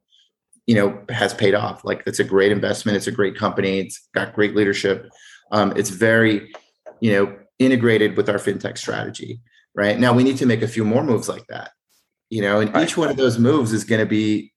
[0.67, 1.86] you know, has paid off.
[1.86, 2.95] Like it's a great investment.
[2.95, 3.80] It's a great company.
[3.80, 5.10] It's got great leadership.
[5.51, 6.51] Um, it's very,
[6.99, 9.41] you know, integrated with our fintech strategy.
[9.75, 11.71] Right now, we need to make a few more moves like that.
[12.30, 14.51] You know, and each one of those moves is going to be,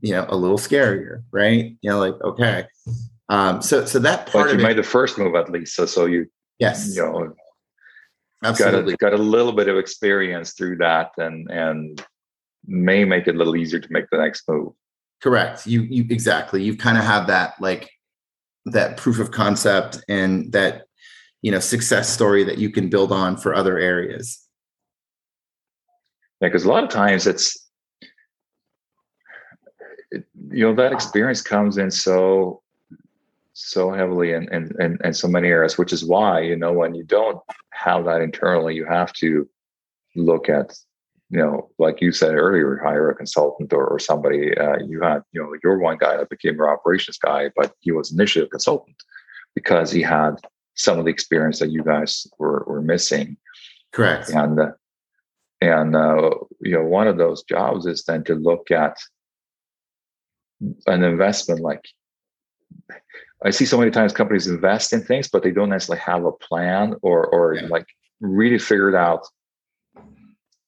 [0.00, 1.76] you know, a little scarier, right?
[1.82, 2.66] You know, like okay,
[3.28, 5.74] um, so so that part but you made the first move at least.
[5.74, 6.26] So so you
[6.58, 7.34] yes you know
[8.44, 12.04] absolutely got a, got a little bit of experience through that and and
[12.66, 14.72] may make it a little easier to make the next move.
[15.22, 15.66] Correct.
[15.66, 16.62] You you exactly.
[16.62, 17.90] You kind of have that like
[18.66, 20.84] that proof of concept and that
[21.42, 24.46] you know success story that you can build on for other areas.
[26.40, 27.68] Yeah, because a lot of times it's
[30.10, 32.62] it, you know that experience comes in so
[33.60, 36.94] so heavily in, in, in, in so many areas, which is why, you know, when
[36.94, 39.48] you don't have that internally, you have to
[40.14, 40.78] look at,
[41.30, 44.56] you know, like you said earlier, hire a consultant or, or somebody.
[44.56, 47.92] Uh, you had, you know, you're one guy that became your operations guy, but he
[47.92, 48.96] was initially a consultant
[49.54, 50.36] because he had
[50.74, 53.36] some of the experience that you guys were, were missing.
[53.92, 54.30] Correct.
[54.30, 54.70] And, uh,
[55.60, 58.96] and, uh, you know, one of those jobs is then to look at
[60.86, 61.84] an investment like
[63.44, 66.32] I see so many times companies invest in things, but they don't necessarily have a
[66.32, 67.66] plan or or yeah.
[67.68, 67.86] like
[68.20, 69.26] really figured out.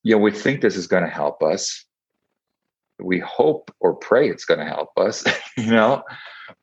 [0.02, 1.84] Yeah, we think this is going to help us.
[2.98, 5.24] We hope or pray it's going to help us,
[5.56, 6.02] you know,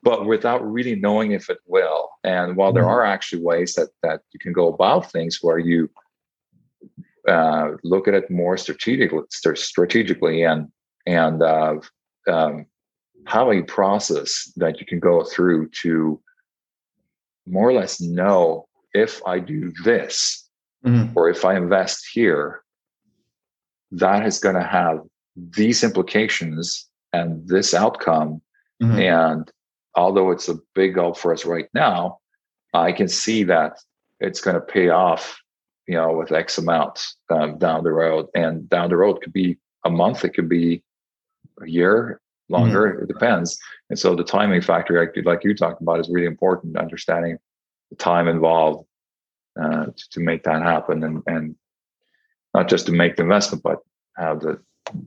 [0.02, 2.10] but without really knowing if it will.
[2.24, 2.92] And while there mm-hmm.
[2.92, 5.90] are actually ways that that you can go about things where you
[7.28, 10.68] uh, look at it more strategically, strategically, and
[11.06, 11.76] and uh,
[12.28, 12.66] um,
[13.26, 16.20] have a process that you can go through to
[17.46, 20.48] more or less know if I do this
[20.84, 21.16] mm-hmm.
[21.16, 22.62] or if I invest here,
[23.92, 25.00] that is going to have
[25.36, 28.42] these implications and this outcome.
[28.82, 28.98] Mm-hmm.
[28.98, 29.52] And
[29.94, 32.18] although it's a big goal for us right now,
[32.74, 33.78] I can see that
[34.20, 35.40] it's going to pay off,
[35.86, 38.26] you know, with X amount um, down the road.
[38.34, 40.82] And down the road could be a month, it could be
[41.62, 42.92] a year, longer.
[42.92, 43.04] Mm-hmm.
[43.04, 43.58] It depends.
[43.90, 46.76] And so the timing factor, like, like you talked about, is really important.
[46.76, 47.38] Understanding
[47.90, 48.86] the time involved
[49.60, 51.56] uh, to, to, make that happen, and and
[52.58, 53.78] not just to make the investment, but
[54.16, 54.58] have the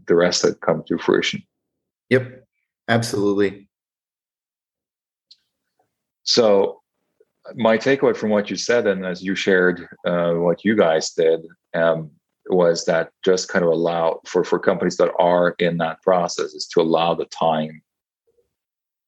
[0.07, 1.43] the rest that come to fruition.
[2.09, 2.45] Yep,
[2.87, 3.67] absolutely.
[6.23, 6.81] So,
[7.55, 11.41] my takeaway from what you said, and as you shared, uh, what you guys did,
[11.73, 12.11] um,
[12.47, 16.67] was that just kind of allow for for companies that are in that process is
[16.67, 17.81] to allow the time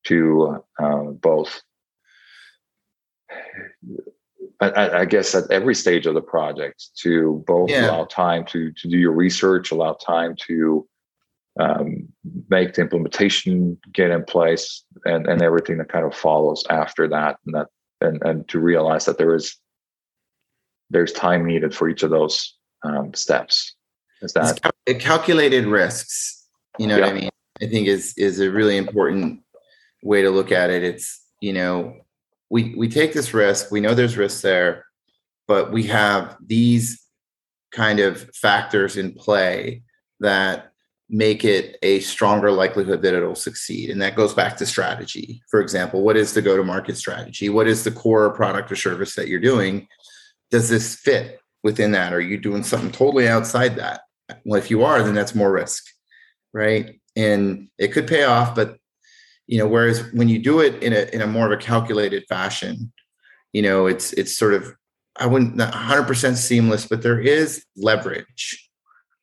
[0.03, 1.61] to uh, both
[4.69, 7.89] I, I, guess at every stage of the project to both yeah.
[7.89, 10.87] allow time to to do your research, allow time to
[11.59, 12.07] um,
[12.49, 17.37] make the implementation get in place, and and everything that kind of follows after that,
[17.45, 17.67] and that
[18.01, 19.57] and and to realize that there is
[20.89, 23.75] there's time needed for each of those um, steps.
[24.21, 26.47] Is that cal- calculated risks?
[26.79, 27.05] You know yeah.
[27.05, 27.29] what I mean?
[27.61, 29.41] I think is is a really important
[30.01, 30.83] way to look at it.
[30.83, 31.95] It's you know
[32.53, 33.71] we we take this risk.
[33.71, 34.85] We know there's risk there,
[35.47, 37.03] but we have these
[37.71, 39.81] kind of factors in play
[40.19, 40.71] that
[41.09, 43.89] make it a stronger likelihood that it'll succeed.
[43.89, 45.41] And that goes back to strategy.
[45.49, 47.49] For example, what is the go to market strategy?
[47.49, 49.87] What is the core product or service that you're doing?
[50.51, 52.13] Does this fit within that?
[52.13, 54.01] Are you doing something totally outside that?
[54.45, 55.83] Well, if you are, then that's more risk,
[56.53, 56.99] right?
[57.15, 58.77] And it could pay off, but
[59.47, 62.23] you know, whereas when you do it in a in a more of a calculated
[62.27, 62.91] fashion,
[63.51, 64.73] you know, it's it's sort of
[65.17, 68.69] I wouldn't 100% seamless, but there is leverage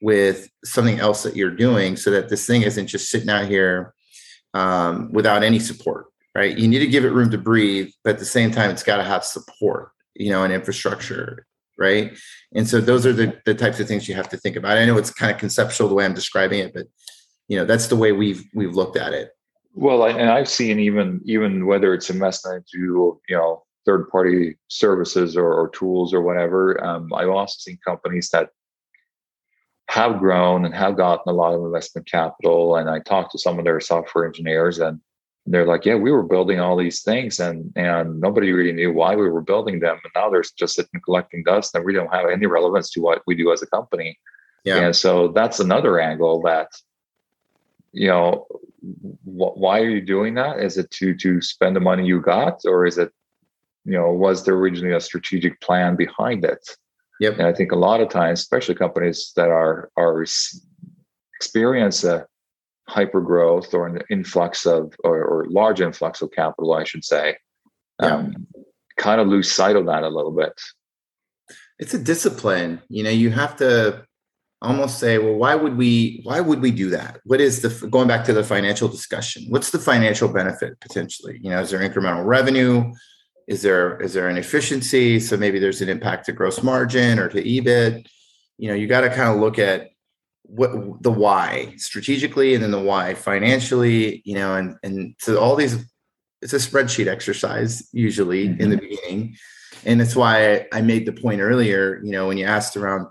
[0.01, 3.93] with something else that you're doing, so that this thing isn't just sitting out here
[4.55, 6.57] um, without any support, right?
[6.57, 8.99] You need to give it room to breathe, but at the same time, it's got
[8.99, 11.47] to have support, you know, and infrastructure
[11.81, 12.17] right?
[12.55, 14.77] And so those are the, the types of things you have to think about.
[14.77, 16.87] I know it's kind of conceptual the way I'm describing it, but
[17.49, 19.31] you know that's the way we've we've looked at it.
[19.75, 25.37] Well, and I've seen even even whether it's investment into you know third party services
[25.37, 26.83] or, or, tools or whatever.
[26.85, 28.51] Um, I've also seen companies that
[29.89, 32.77] have grown and have gotten a lot of investment capital.
[32.77, 35.01] And I talked to some of their software engineers, and
[35.47, 39.17] they're like, yeah, we were building all these things and and nobody really knew why
[39.17, 39.99] we were building them.
[40.05, 43.23] And now they're just sitting collecting dust and we don't have any relevance to what
[43.27, 44.19] we do as a company.
[44.65, 44.77] Yeah.
[44.77, 46.69] And so that's another angle that,
[47.93, 48.47] you know,
[49.25, 50.61] why are you doing that?
[50.61, 53.11] Is it to to spend the money you got, or is it,
[53.85, 56.69] you know, was there originally a strategic plan behind it?
[57.21, 57.35] Yep.
[57.39, 60.25] And I think a lot of times, especially companies that are are
[61.37, 62.27] experience a
[62.89, 67.37] hyper growth or an influx of or, or large influx of capital, I should say,
[68.01, 68.47] um,
[68.97, 70.53] kind of lose sight of that a little bit.
[71.79, 72.83] It's a discipline.
[72.89, 74.05] You know, you have to
[74.63, 77.21] almost say, well, why would we why would we do that?
[77.25, 79.45] What is the going back to the financial discussion?
[79.49, 81.39] What's the financial benefit potentially?
[81.43, 82.93] You know, is there incremental revenue?
[83.49, 85.19] Is there is there an efficiency?
[85.21, 88.07] So maybe there's an impact to gross margin or to EBIT.
[88.59, 89.89] You know, you got to kind of look at
[90.51, 95.55] what the why strategically and then the why financially you know and and so all
[95.55, 95.85] these
[96.43, 98.61] it's a spreadsheet exercise usually mm-hmm.
[98.61, 98.89] in the mm-hmm.
[98.89, 99.37] beginning
[99.85, 103.07] and that's why I made the point earlier you know when you asked around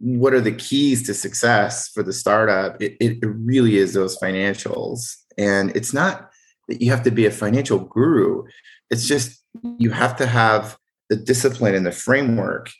[0.00, 2.80] what are the keys to success for the startup?
[2.80, 5.16] It, it really is those financials.
[5.36, 6.30] And it's not
[6.68, 8.44] that you have to be a financial guru.
[8.90, 9.42] It's just
[9.78, 10.76] you have to have
[11.08, 12.70] the discipline and the framework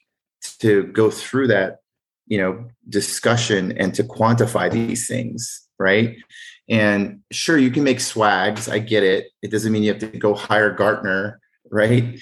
[0.60, 1.78] to go through that
[2.26, 6.16] you know discussion and to quantify these things right?
[6.68, 8.68] And sure you can make swags.
[8.68, 9.28] I get it.
[9.42, 12.18] It doesn't mean you have to go hire gartner right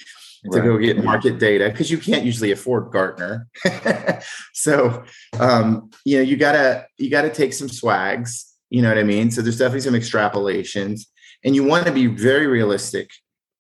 [0.53, 3.49] to go get market data because you can't usually afford gartner.
[4.53, 5.05] So
[5.39, 9.31] um, you know you gotta you gotta take some swags you know what i mean?
[9.31, 11.03] So there's definitely some extrapolations
[11.45, 13.11] and you want to be very realistic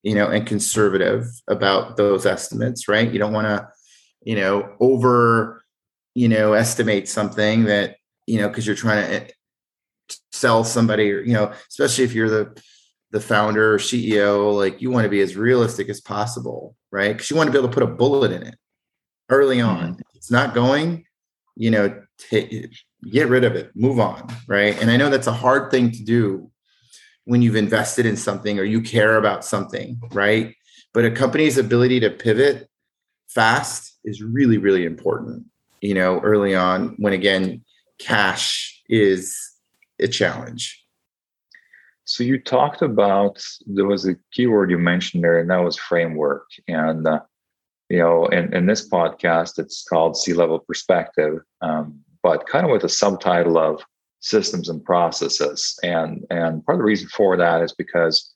[0.02, 3.10] you know and conservative about those estimates right?
[3.10, 3.68] You don't want to
[4.22, 5.62] you know over
[6.14, 7.96] you know estimate something that
[8.26, 9.28] you know because you're trying to eh,
[10.32, 12.62] sell somebody or you know especially if you're the
[13.10, 17.30] the founder or ceo like you want to be as realistic as possible right because
[17.30, 18.56] you want to be able to put a bullet in it
[19.30, 20.00] early on mm-hmm.
[20.14, 21.04] it's not going
[21.56, 22.68] you know t-
[23.10, 26.02] get rid of it move on right and i know that's a hard thing to
[26.02, 26.50] do
[27.24, 30.54] when you've invested in something or you care about something right
[30.92, 32.68] but a company's ability to pivot
[33.28, 35.46] fast is really really important
[35.80, 37.64] you know, early on when again,
[37.98, 39.36] cash is
[40.00, 40.84] a challenge.
[42.06, 46.46] So you talked about there was a keyword you mentioned there, and that was framework.
[46.68, 47.20] And uh,
[47.88, 52.70] you know, in, in this podcast, it's called C level perspective, um, but kind of
[52.70, 53.82] with a subtitle of
[54.20, 55.76] systems and processes.
[55.82, 58.32] And and part of the reason for that is because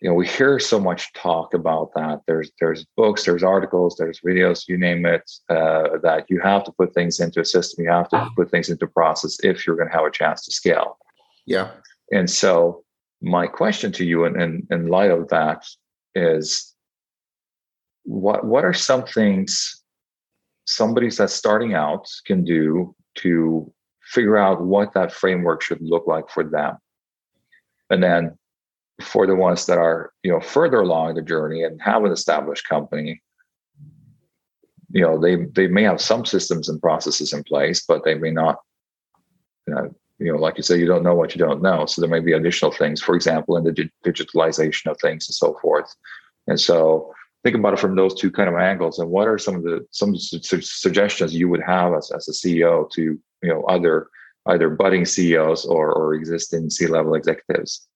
[0.00, 2.22] you know we hear so much talk about that.
[2.26, 6.72] There's there's books, there's articles, there's videos, you name it, uh, that you have to
[6.72, 9.90] put things into a system, you have to put things into process if you're going
[9.90, 10.96] to have a chance to scale.
[11.44, 11.72] Yeah.
[12.12, 12.84] And so
[13.22, 15.64] my question to you in, in, in light of that
[16.14, 16.74] is
[18.04, 19.82] what what are some things
[20.66, 26.28] somebody that's starting out can do to figure out what that framework should look like
[26.30, 26.78] for them?
[27.90, 28.38] And then
[29.00, 32.68] for the ones that are you know further along the journey and have an established
[32.68, 33.22] company
[34.90, 38.30] you know they they may have some systems and processes in place but they may
[38.30, 38.58] not
[39.66, 41.86] you know, you know like you say you don't know what you don't know.
[41.86, 45.58] So there may be additional things for example in the digitalization of things and so
[45.60, 45.92] forth.
[46.46, 47.12] And so
[47.42, 48.98] think about it from those two kind of angles.
[48.98, 52.32] And what are some of the some su- suggestions you would have as, as a
[52.32, 54.08] ceo to you know other
[54.46, 57.86] either budding ceos or or existing c-level executives?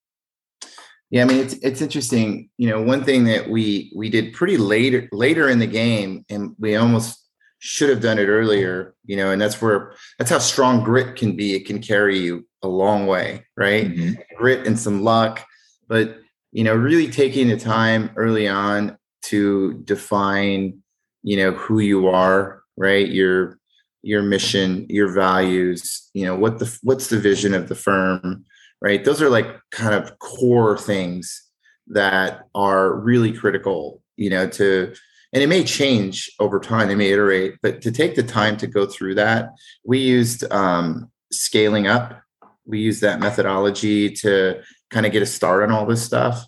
[1.11, 2.49] Yeah i mean it's it's interesting.
[2.57, 6.57] You know one thing that we we did pretty later later in the game and
[6.59, 7.24] we almost
[7.67, 11.35] should have done it earlier you know and that's where that's how strong grit can
[11.35, 11.55] be.
[11.55, 13.89] It can carry you a long way right?
[13.89, 14.21] Mm-hmm.
[14.37, 15.43] grit and some luck
[15.89, 16.19] but
[16.53, 20.83] you know really taking the time early on to define
[21.23, 23.09] you know who you are right?
[23.09, 23.59] Your
[24.03, 28.45] your mission your values you know what the what's the vision of the firm
[28.83, 29.05] right?
[29.05, 31.43] Those are like kind of core things
[31.87, 34.93] that are really critical you know to
[35.35, 38.67] and it may change over time they may iterate but to take the time to
[38.67, 39.51] go through that
[39.85, 42.21] we used um, scaling up
[42.67, 44.61] we used that methodology to
[44.91, 46.47] kind of get a start on all this stuff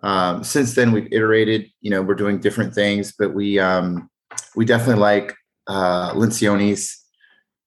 [0.00, 1.70] um, since then, we've iterated.
[1.80, 4.10] You know, we're doing different things, but we um,
[4.54, 5.34] we definitely like
[5.66, 7.04] uh, Lencioni's.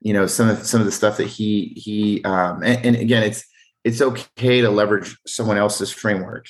[0.04, 3.24] You know, some of some of the stuff that he he um, and, and again,
[3.24, 3.44] it's
[3.84, 6.46] it's okay to leverage someone else's framework,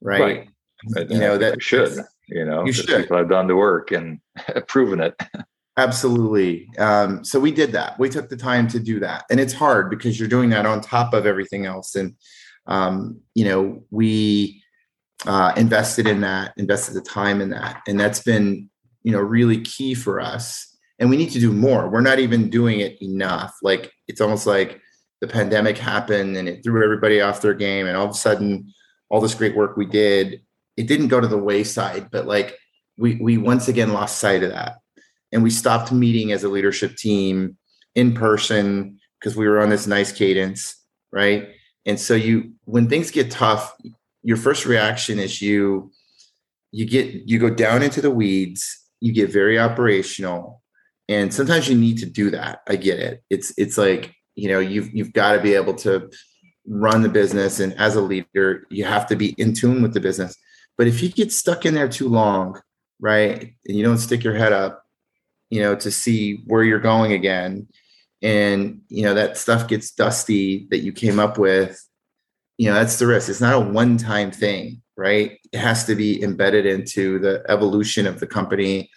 [0.00, 0.20] right?
[0.20, 0.48] right.
[0.94, 1.98] But, you know that should.
[2.28, 2.86] You know, you should.
[2.86, 4.20] people have done the work and
[4.68, 5.20] proven it.
[5.76, 6.68] Absolutely.
[6.78, 7.98] Um, so we did that.
[8.00, 10.80] We took the time to do that, and it's hard because you're doing that on
[10.80, 11.94] top of everything else.
[11.94, 12.16] And
[12.66, 14.62] um, you know, we
[15.24, 18.68] uh, invested in that, invested the time in that, and that's been
[19.04, 20.76] you know really key for us.
[20.98, 21.88] And we need to do more.
[21.88, 23.54] We're not even doing it enough.
[23.62, 24.80] Like it's almost like
[25.20, 28.74] the pandemic happened and it threw everybody off their game, and all of a sudden,
[29.10, 30.40] all this great work we did,
[30.78, 32.56] it didn't go to the wayside, but like
[32.96, 34.78] we we once again lost sight of that,
[35.32, 37.56] and we stopped meeting as a leadership team
[37.94, 40.76] in person because we were on this nice cadence,
[41.12, 41.48] right?
[41.84, 43.74] And so you when things get tough,
[44.22, 45.90] your first reaction is you
[46.72, 50.62] you get you go down into the weeds you get very operational
[51.08, 52.60] and sometimes you need to do that.
[52.68, 53.22] I get it.
[53.30, 56.10] It's it's like you know you've you've got to be able to
[56.66, 60.00] run the business and as a leader you have to be in tune with the
[60.00, 60.36] business
[60.78, 62.60] but if you get stuck in there too long
[63.00, 64.84] right and you don't stick your head up
[65.50, 67.66] you know to see where you're going again
[68.22, 71.84] and you know that stuff gets dusty that you came up with
[72.56, 73.28] you know that's the risk.
[73.28, 75.38] It's not a one time thing right?
[75.52, 78.90] It has to be embedded into the evolution of the company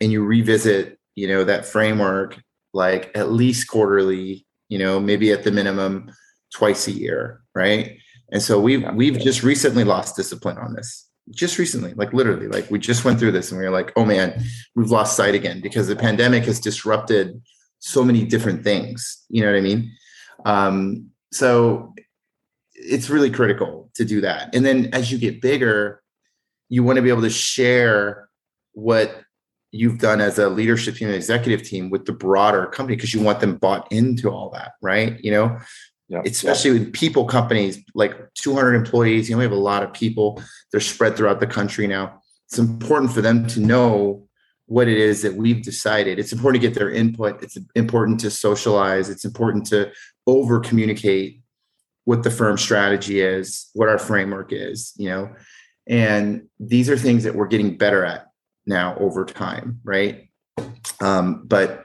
[0.00, 2.40] and you revisit you know that framework
[2.72, 6.10] like at least quarterly you know maybe at the minimum
[6.52, 7.98] twice a year right?
[8.32, 12.70] And so we've we've just recently lost discipline on this just recently like literally like
[12.70, 14.42] we just went through this and we were like oh man
[14.76, 17.40] we've lost sight again because the pandemic has disrupted
[17.78, 19.90] so many different things you know what i mean
[20.44, 21.94] um so
[22.74, 24.54] it's really critical to do that.
[24.54, 26.02] And then as you get bigger,
[26.68, 28.28] you want to be able to share
[28.72, 29.22] what
[29.70, 33.20] you've done as a leadership team and executive team with the broader company because you
[33.20, 35.18] want them bought into all that, right?
[35.22, 35.58] You know,
[36.24, 40.42] especially with people companies like 200 employees, you know, we have a lot of people.
[40.70, 42.20] They're spread throughout the country now.
[42.46, 44.28] It's important for them to know
[44.66, 46.18] what it is that we've decided.
[46.18, 47.42] It's important to get their input.
[47.42, 49.08] It's important to socialize.
[49.10, 49.92] It's important to
[50.26, 51.42] over communicate
[52.04, 55.34] what the firm strategy is, what our framework is, you know.
[55.86, 58.28] And these are things that we're getting better at
[58.66, 60.28] now over time, right?
[61.00, 61.84] Um, but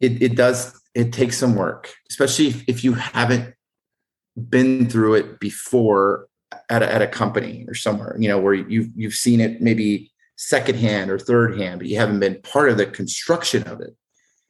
[0.00, 3.54] it, it does it takes some work, especially if, if you haven't
[4.48, 6.28] been through it before
[6.68, 10.10] at a, at a company or somewhere, you know, where you've you've seen it maybe
[10.36, 13.94] secondhand or third hand, but you haven't been part of the construction of it.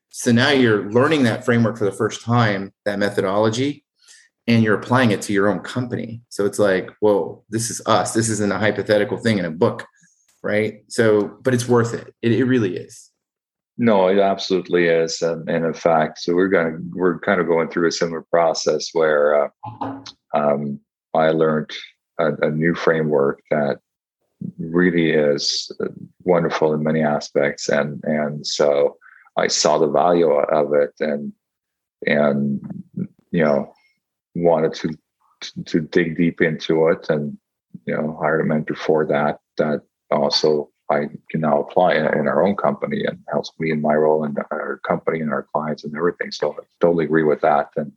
[0.08, 3.84] So now you're learning that framework for the first time, that methodology,
[4.46, 6.22] and you're applying it to your own company.
[6.28, 8.12] So it's like, whoa, this is us.
[8.12, 9.86] This isn't a hypothetical thing in a book,
[10.42, 10.82] right?
[10.88, 12.14] So, but it's worth it.
[12.20, 13.11] It, it really is.
[13.78, 17.46] No, it absolutely is, and, and in fact, so we're going to we're kind of
[17.46, 19.46] going through a similar process where
[19.80, 20.02] uh,
[20.34, 20.78] um,
[21.14, 21.70] I learned
[22.18, 23.80] a, a, new framework that
[24.58, 25.72] really is
[26.22, 28.98] wonderful in many aspects, and and so
[29.38, 31.32] I saw the value of it, and
[32.06, 32.60] and
[33.30, 33.72] you know
[34.34, 34.90] wanted to
[35.40, 37.38] to, to dig deep into it, and
[37.86, 39.38] you know hired a mentor for that.
[39.56, 43.94] That also I can now apply in, our own company and helps me in my
[43.94, 46.30] role and our company and our clients and everything.
[46.30, 47.70] So I totally agree with that.
[47.76, 47.92] And,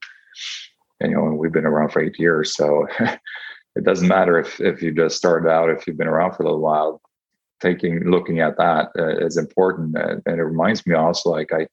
[1.00, 2.88] and you know, we've been around for eight years, so
[3.76, 6.46] it doesn't matter if if you just started out, if you've been around for a
[6.46, 7.02] little while.
[7.62, 11.68] Taking looking at that uh, is important, and, and it reminds me also like I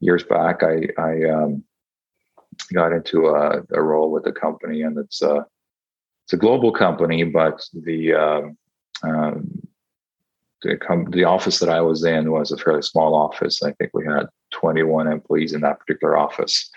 [0.00, 1.62] years back I I um,
[2.72, 5.46] got into a, a, role with the company, and it's a
[6.24, 8.56] it's a global company, but the um,
[9.02, 9.62] um,
[10.64, 13.62] the, com- the office that I was in was a fairly small office.
[13.62, 16.70] I think we had 21 employees in that particular office.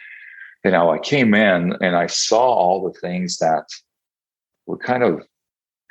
[0.63, 3.65] You know, I came in and I saw all the things that
[4.65, 5.23] were kind of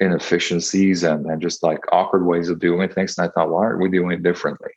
[0.00, 3.16] inefficiencies and, and just like awkward ways of doing things.
[3.16, 4.70] And I thought, why aren't we doing it differently?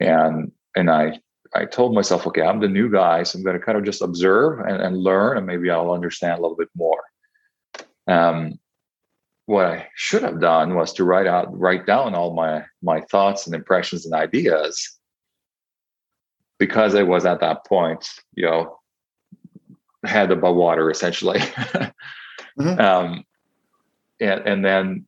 [0.00, 1.18] And and I
[1.54, 4.02] I told myself, okay, I'm the new guy, so I'm going to kind of just
[4.02, 7.02] observe and, and learn, and maybe I'll understand a little bit more.
[8.06, 8.58] Um,
[9.48, 13.46] what I should have done was to write out write down all my my thoughts
[13.46, 14.98] and impressions and ideas
[16.58, 18.78] because I was at that point, you know,
[20.04, 21.38] head above water essentially.
[22.60, 22.78] mm-hmm.
[22.78, 23.24] um,
[24.20, 25.06] and, and then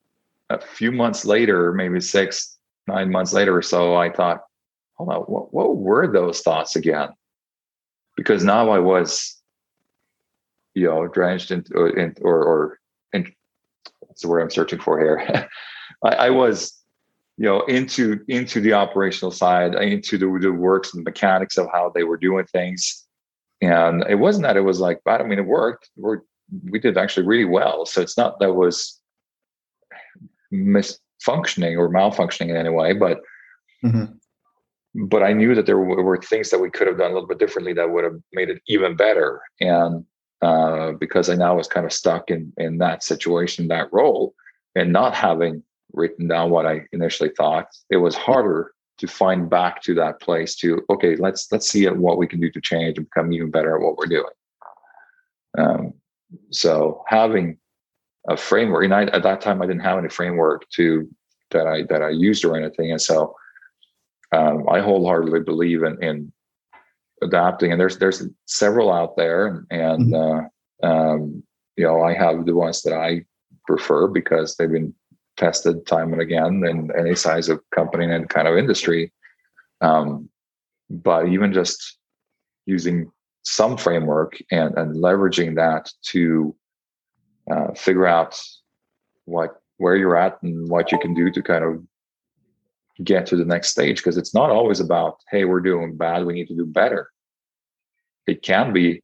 [0.49, 4.41] a few months later, maybe six, nine months later or so, I thought,
[4.95, 7.11] hold on, what, what were those thoughts again?
[8.16, 9.36] Because now I was,
[10.72, 11.62] you know, drenched in,
[11.95, 12.80] in or, or
[14.11, 15.49] that's the word I'm searching for here.
[16.05, 16.77] I, I, was,
[17.37, 21.93] you know, into into the operational side, into the, the works and mechanics of how
[21.95, 23.07] they were doing things.
[23.63, 25.21] And it wasn't that it was like bad.
[25.21, 25.91] I mean, it worked.
[25.97, 26.17] we
[26.71, 27.87] we did actually really well.
[27.87, 29.01] So it's not that it was
[30.53, 33.21] misfunctioning or malfunctioning in any way, but
[33.85, 34.07] mm-hmm.
[35.07, 37.39] but I knew that there were things that we could have done a little bit
[37.39, 39.41] differently that would have made it even better.
[39.61, 40.05] And
[40.43, 44.34] uh, because I now was kind of stuck in in that situation, that role,
[44.74, 45.62] and not having
[45.93, 50.55] written down what I initially thought, it was harder to find back to that place.
[50.57, 53.76] To okay, let's let's see what we can do to change and become even better
[53.76, 54.32] at what we're doing.
[55.59, 55.95] Um,
[56.51, 57.59] so having
[58.28, 61.09] a framework, and I, at that time I didn't have any framework to
[61.51, 63.34] that I that I used or anything, and so
[64.32, 66.32] um, I wholeheartedly believe in, in
[67.23, 70.47] adapting and there's there's several out there and mm-hmm.
[70.85, 71.43] uh, um,
[71.77, 73.23] you know i have the ones that i
[73.66, 74.95] prefer because they've been
[75.37, 79.12] tested time and again in any size of company and kind of industry
[79.81, 80.29] um,
[80.89, 81.99] but even just
[82.66, 83.11] using
[83.43, 86.55] some framework and, and leveraging that to
[87.51, 88.39] uh, figure out
[89.25, 91.83] what where you're at and what you can do to kind of
[93.05, 96.35] get to the next stage because it's not always about hey we're doing bad we
[96.35, 97.11] need to do better.
[98.27, 99.03] It can be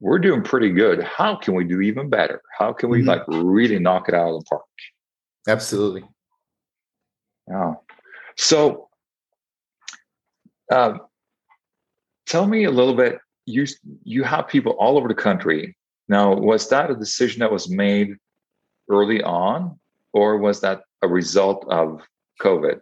[0.00, 1.02] we're doing pretty good.
[1.02, 2.40] How can we do even better?
[2.56, 3.08] How can we mm-hmm.
[3.08, 4.62] like really knock it out of the park?
[5.48, 6.04] Absolutely.
[7.48, 7.74] Yeah.
[8.36, 8.88] So
[10.70, 11.00] um,
[12.26, 13.66] tell me a little bit you
[14.04, 15.76] you have people all over the country.
[16.08, 18.16] Now was that a decision that was made
[18.90, 19.78] early on
[20.12, 22.00] or was that a result of
[22.40, 22.80] covid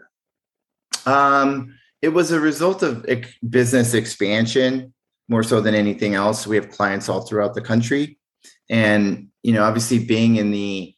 [1.06, 3.06] um, it was a result of
[3.48, 4.92] business expansion
[5.28, 6.46] more so than anything else.
[6.46, 8.18] We have clients all throughout the country.
[8.68, 10.94] And, you know, obviously being in the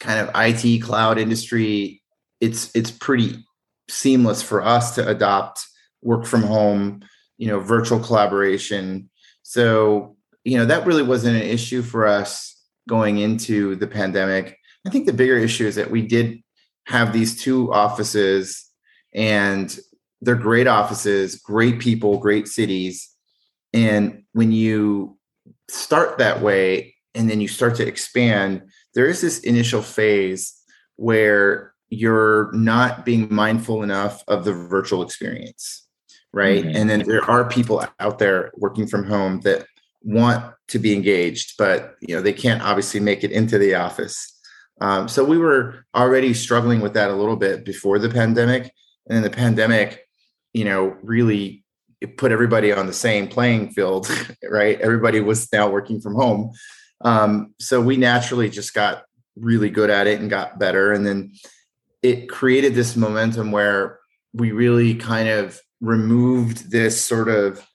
[0.00, 2.02] kind of IT cloud industry,
[2.40, 3.44] it's it's pretty
[3.88, 5.64] seamless for us to adopt
[6.02, 7.02] work from home,
[7.38, 9.08] you know, virtual collaboration.
[9.42, 12.56] So, you know, that really wasn't an issue for us
[12.88, 14.58] going into the pandemic.
[14.86, 16.42] I think the bigger issue is that we did
[16.86, 18.71] have these two offices
[19.14, 19.78] and
[20.20, 23.10] they're great offices, great people, great cities.
[23.72, 25.18] And when you
[25.68, 28.62] start that way and then you start to expand,
[28.94, 30.54] there is this initial phase
[30.96, 35.86] where you're not being mindful enough of the virtual experience,
[36.32, 36.64] right?
[36.64, 36.76] Mm-hmm.
[36.76, 39.66] And then there are people out there working from home that
[40.02, 44.40] want to be engaged, but you know they can't obviously make it into the office.
[44.80, 48.72] Um, so we were already struggling with that a little bit before the pandemic,
[49.06, 50.06] and then the pandemic,
[50.52, 51.64] you know, really
[52.16, 54.08] put everybody on the same playing field,
[54.50, 54.80] right?
[54.80, 56.52] Everybody was now working from home.
[57.02, 59.04] Um, so we naturally just got
[59.36, 60.92] really good at it and got better.
[60.92, 61.32] And then
[62.02, 63.98] it created this momentum where
[64.32, 67.66] we really kind of removed this sort of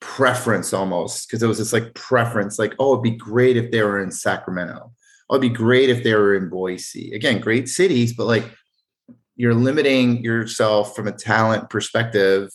[0.00, 3.82] preference almost because it was this like preference like oh it'd be great if they
[3.82, 4.92] were in sacramento
[5.30, 8.44] oh it'd be great if they were in boise again great cities but like
[9.36, 12.50] you're limiting yourself from a talent perspective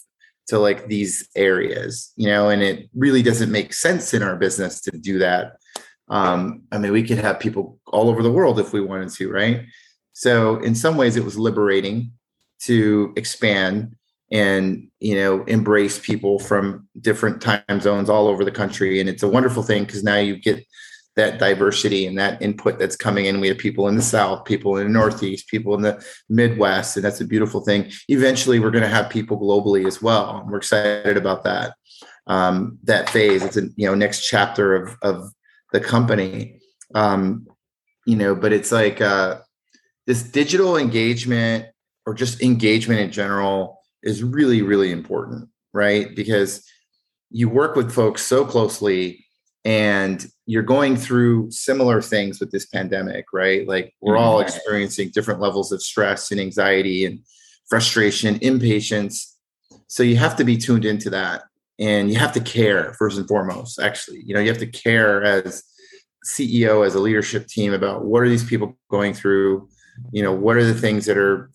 [0.48, 4.82] to like these areas you know and it really doesn't make sense in our business
[4.82, 5.58] to do that.
[6.10, 9.32] Um i mean we could have people all over the world if we wanted to
[9.32, 9.66] right?
[10.14, 12.12] So in some ways it was liberating
[12.62, 13.96] to expand
[14.32, 19.24] and you know embrace people from different time zones all over the country and it's
[19.24, 20.66] a wonderful thing because now you get
[21.18, 23.42] that diversity and that input that's coming in.
[23.42, 27.04] We have people in the south people in the northeast people in the midwest and
[27.04, 27.92] that's a beautiful thing.
[28.08, 30.46] Eventually we're going to have people globally as well.
[30.48, 31.74] We're excited about that
[32.28, 33.44] um, that phase.
[33.44, 35.32] It's a you know next chapter of of
[35.74, 36.62] the company.
[36.96, 37.48] Um,
[38.06, 39.40] you know but it's like uh,
[40.06, 41.66] this digital engagement
[42.06, 46.16] or just engagement in general is really, really important, right?
[46.16, 46.66] Because
[47.30, 49.26] you work with folks so closely
[49.68, 53.68] and you're going through similar things with this pandemic, right?
[53.68, 54.48] Like we're all mm-hmm.
[54.48, 57.20] experiencing different levels of stress and anxiety and
[57.68, 59.38] frustration, impatience.
[59.88, 61.44] So you have to be tuned into that
[61.78, 64.24] and you have to care first and foremost, actually.
[64.26, 65.64] You know, you have to care as
[66.26, 69.68] CEO, as a leadership team about what are these people going through?
[70.14, 71.52] You know, what are the things that are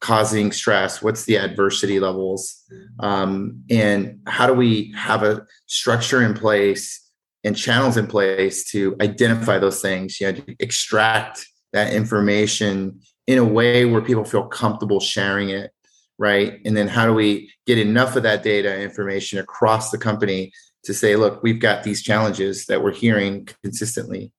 [0.00, 2.62] causing stress what's the adversity levels
[3.00, 7.03] um, and how do we have a structure in place
[7.44, 13.38] and channels in place to identify those things you know to extract that information in
[13.38, 15.70] a way where people feel comfortable sharing it
[16.18, 20.52] right and then how do we get enough of that data information across the company
[20.84, 24.30] to say look we've got these challenges that we're hearing consistently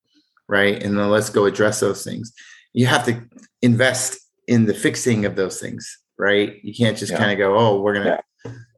[0.47, 2.33] right and then let's go address those things
[2.75, 3.23] you have to
[3.61, 6.59] invest in the fixing of those things, right?
[6.61, 7.17] You can't just yeah.
[7.17, 8.21] kind of go, oh, we're gonna, yeah.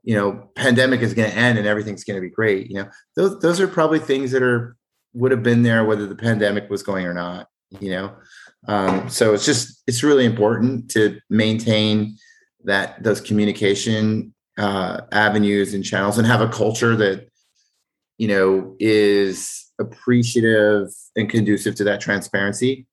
[0.08, 2.70] You know, pandemic is gonna end and everything's gonna be great.
[2.70, 4.78] You know, those those are probably things that are
[5.14, 7.48] would have been there whether the pandemic was going or not.
[7.82, 8.16] You know,
[8.70, 12.16] um, so it's just it's really important to maintain
[12.64, 17.28] that those communication uh, avenues and channels and have a culture that
[18.18, 20.88] you know is appreciative
[21.18, 22.88] and conducive to that transparency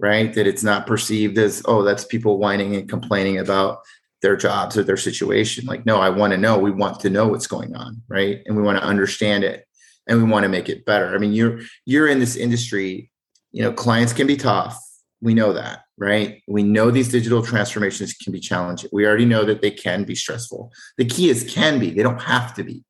[0.00, 0.34] right?
[0.34, 3.78] That it's not perceived as, oh, that's people whining and complaining about
[4.24, 5.66] their jobs or their situation.
[5.66, 6.58] Like, no, I want to know.
[6.58, 8.40] We want to know what's going on, right?
[8.46, 9.66] And we want to understand it
[10.08, 11.14] and we want to make it better.
[11.14, 13.10] I mean, you're you're in this industry,
[13.52, 14.80] you know, clients can be tough.
[15.20, 16.42] We know that, right?
[16.48, 18.88] We know these digital transformations can be challenging.
[18.94, 20.72] We already know that they can be stressful.
[20.96, 22.82] The key is can be, they don't have to be,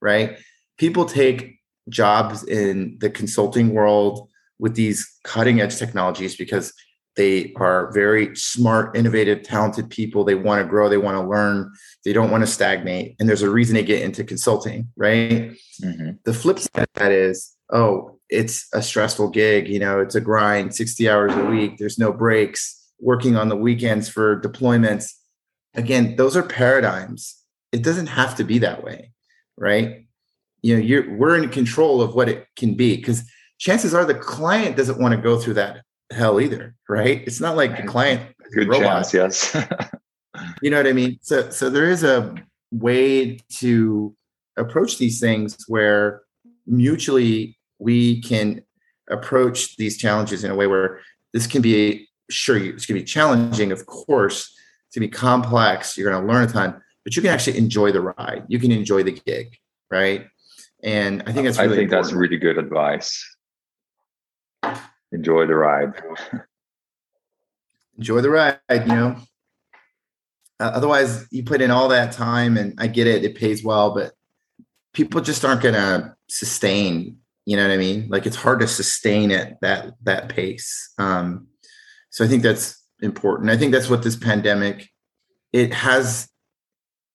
[0.00, 0.36] right?
[0.78, 4.28] People take jobs in the consulting world
[4.58, 6.72] with these cutting edge technologies because
[7.16, 10.24] they are very smart, innovative, talented people.
[10.24, 11.72] They want to grow, they want to learn,
[12.04, 13.16] they don't want to stagnate.
[13.20, 15.52] And there's a reason they get into consulting, right?
[15.82, 16.10] Mm-hmm.
[16.24, 19.68] The flip side of that is, oh, it's a stressful gig.
[19.68, 23.56] You know, it's a grind, 60 hours a week, there's no breaks, working on the
[23.56, 25.12] weekends for deployments.
[25.74, 27.36] Again, those are paradigms.
[27.72, 29.12] It doesn't have to be that way,
[29.58, 30.06] right?
[30.62, 33.24] You know, you're we're in control of what it can be because
[33.58, 35.82] chances are the client doesn't want to go through that
[36.12, 37.22] hell either, right?
[37.26, 39.10] It's not like the client good robot.
[39.10, 39.56] chance, yes.
[40.62, 41.18] you know what I mean?
[41.22, 42.34] So so there is a
[42.70, 44.14] way to
[44.56, 46.22] approach these things where
[46.66, 48.62] mutually we can
[49.10, 51.00] approach these challenges in a way where
[51.32, 54.54] this can be sure it's going to be challenging of course
[54.86, 57.58] it's going to be complex you're going to learn a ton but you can actually
[57.58, 59.56] enjoy the ride you can enjoy the gig
[59.90, 60.26] right
[60.82, 61.90] and i think that's really i think important.
[61.90, 63.31] that's really good advice
[65.12, 65.92] enjoy the ride.
[67.98, 69.16] enjoy the ride, you know.
[70.60, 73.94] Uh, otherwise, you put in all that time, and I get it; it pays well,
[73.94, 74.12] but
[74.92, 77.18] people just aren't going to sustain.
[77.44, 78.08] You know what I mean?
[78.08, 80.92] Like it's hard to sustain at that that pace.
[80.98, 81.48] Um,
[82.10, 83.50] so I think that's important.
[83.50, 84.88] I think that's what this pandemic
[85.52, 86.28] it has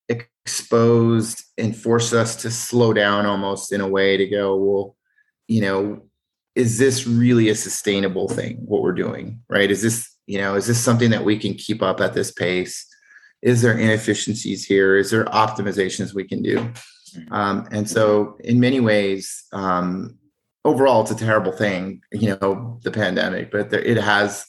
[0.10, 4.96] exposed and forced us to slow down almost in a way to go well
[5.48, 6.02] you know
[6.58, 9.70] is this really a sustainable thing what we're doing right?
[9.70, 12.86] Is this you know is this something that we can keep up at this pace?
[13.44, 14.98] Is there inefficiencies here?
[14.98, 16.58] Is there optimizations we can do?
[16.58, 17.34] Mm-hmm.
[17.34, 20.18] um, and so in many ways um,
[20.66, 24.46] overall it's a terrible thing you know the pandemic but there, it has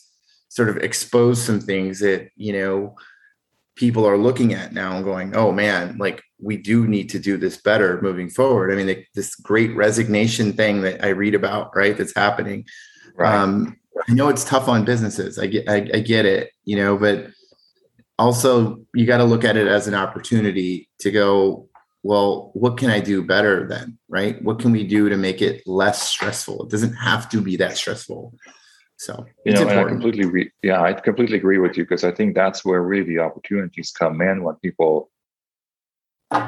[0.48, 2.96] sort of exposed some things that you know
[3.78, 7.36] people are looking at now and going oh man like we do need to do
[7.36, 8.72] this better moving forward.
[8.72, 11.96] I mean, this great resignation thing that I read about, right?
[11.96, 12.66] That's happening.
[13.16, 13.34] Right.
[13.34, 13.76] Um,
[14.08, 15.38] I know it's tough on businesses.
[15.38, 17.30] I get, I, I get it, you know, but
[18.18, 21.68] also you got to look at it as an opportunity to go
[22.04, 25.66] well what can i do better then right what can we do to make it
[25.66, 28.32] less stressful it doesn't have to be that stressful
[28.98, 32.34] so you know i completely re- yeah i completely agree with you because i think
[32.34, 35.10] that's where really the opportunities come in when people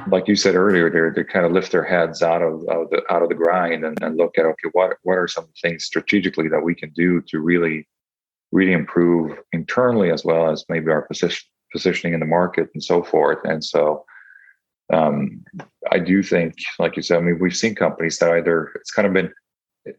[0.08, 2.90] like you said earlier they they kind of lift their heads out of, out of
[2.90, 5.84] the out of the grind and, and look at okay what what are some things
[5.84, 7.88] strategically that we can do to really
[8.52, 13.02] really improve internally as well as maybe our position positioning in the market and so
[13.02, 13.38] forth.
[13.44, 14.04] And so
[14.92, 15.44] um,
[15.92, 19.06] I do think, like you said, I mean, we've seen companies that either it's kind
[19.06, 19.32] of been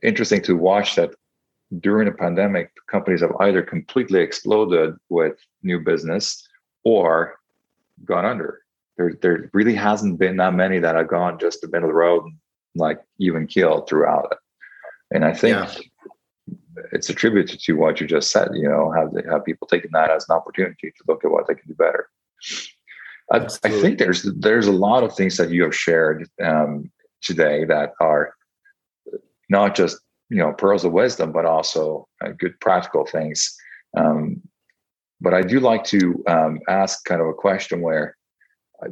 [0.04, 1.12] interesting to watch that
[1.80, 6.48] during the pandemic, companies have either completely exploded with new business
[6.84, 7.36] or
[8.06, 8.60] gone under.
[8.98, 11.98] There, there really hasn't been that many that have gone just the middle of the
[11.98, 12.24] road,
[12.76, 14.38] like even killed throughout it.
[15.14, 15.74] And I think yeah
[16.92, 18.50] it's attributed to what you just said.
[18.54, 21.56] You know, have have people taking that as an opportunity to look at what they
[21.56, 22.10] can do better.
[23.32, 26.92] I, I think there's there's a lot of things that you have shared um,
[27.22, 28.34] today that are
[29.50, 30.00] not just
[30.32, 33.54] you know pearls of wisdom, but also uh, good practical things.
[33.98, 34.42] Um,
[35.20, 38.18] but I do like to um, ask kind of a question where,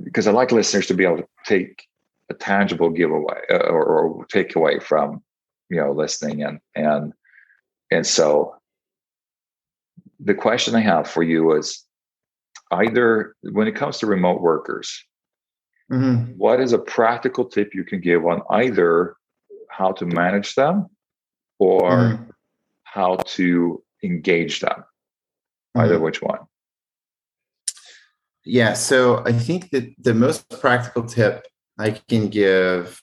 [0.03, 1.87] because I like listeners to be able to take
[2.29, 5.23] a tangible giveaway uh, or, or take away from
[5.69, 7.13] you know listening and and
[7.89, 8.55] and so
[10.19, 11.85] the question I have for you is
[12.71, 15.01] either when it comes to remote workers,
[15.89, 16.33] mm-hmm.
[16.37, 19.15] what is a practical tip you can give on either
[19.69, 20.89] how to manage them
[21.59, 22.23] or mm-hmm.
[22.83, 24.83] how to engage them?
[25.75, 26.03] Either mm-hmm.
[26.03, 26.39] which one.
[28.45, 31.45] Yeah, so I think that the most practical tip
[31.77, 33.01] I can give,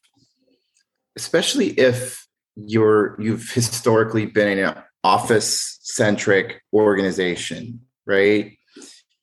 [1.17, 2.27] especially if
[2.57, 8.57] you're you've historically been in an office centric organization right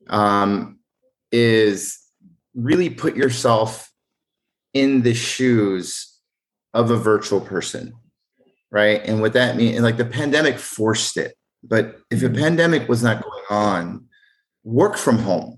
[0.08, 0.80] um,
[1.32, 2.00] is
[2.56, 3.92] really put yourself
[4.74, 6.20] in the shoes
[6.74, 7.94] of a virtual person
[8.74, 12.42] right and what that means like the pandemic forced it but if a mm-hmm.
[12.42, 14.06] pandemic was not going on
[14.66, 15.58] work from home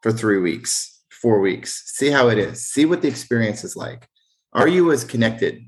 [0.00, 4.06] for three weeks four weeks see how it is see what the experience is like
[4.52, 5.64] are you as connected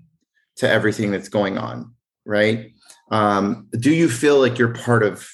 [0.57, 2.73] to everything that's going on, right?
[3.11, 5.29] Um, do you feel like you're part of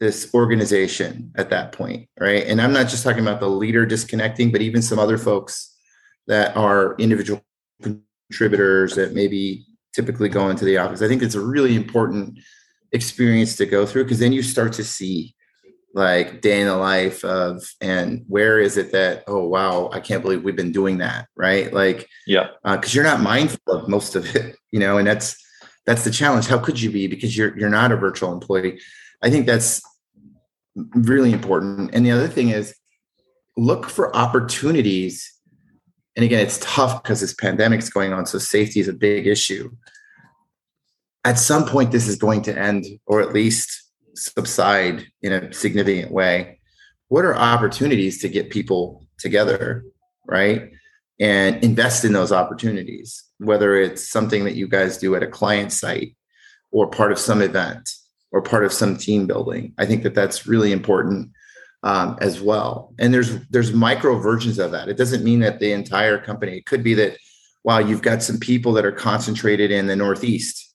[0.00, 2.44] this organization at that point, right?
[2.46, 5.76] And I'm not just talking about the leader disconnecting, but even some other folks
[6.26, 7.42] that are individual
[7.82, 11.02] contributors that maybe typically go into the office.
[11.02, 12.38] I think it's a really important
[12.92, 15.34] experience to go through because then you start to see
[15.94, 20.22] like day in the life of and where is it that oh wow i can't
[20.22, 21.70] believe we've been doing that right?
[21.72, 22.48] Like yeah.
[22.64, 25.36] because uh, you're not mindful of most of it you know and that's
[25.86, 26.46] that's the challenge.
[26.46, 27.06] How could you be?
[27.06, 28.80] Because you're you're not a virtual employee.
[29.22, 29.82] I think that's
[30.94, 31.94] really important.
[31.94, 32.74] And the other thing is
[33.56, 35.31] look for opportunities
[36.16, 39.70] and again it's tough because this pandemic's going on so safety is a big issue
[41.24, 43.82] at some point this is going to end or at least
[44.14, 46.58] subside in a significant way,
[47.08, 49.84] what are opportunities to get people together,
[50.26, 50.70] right?
[51.20, 55.72] And invest in those opportunities, whether it's something that you guys do at a client
[55.72, 56.16] site
[56.70, 57.90] or part of some event
[58.32, 59.74] or part of some team building.
[59.78, 61.30] I think that that's really important
[61.82, 62.94] um, as well.
[62.98, 64.88] And there's there's micro versions of that.
[64.88, 66.56] It doesn't mean that the entire company.
[66.58, 67.16] It could be that
[67.64, 70.74] wow, you've got some people that are concentrated in the Northeast,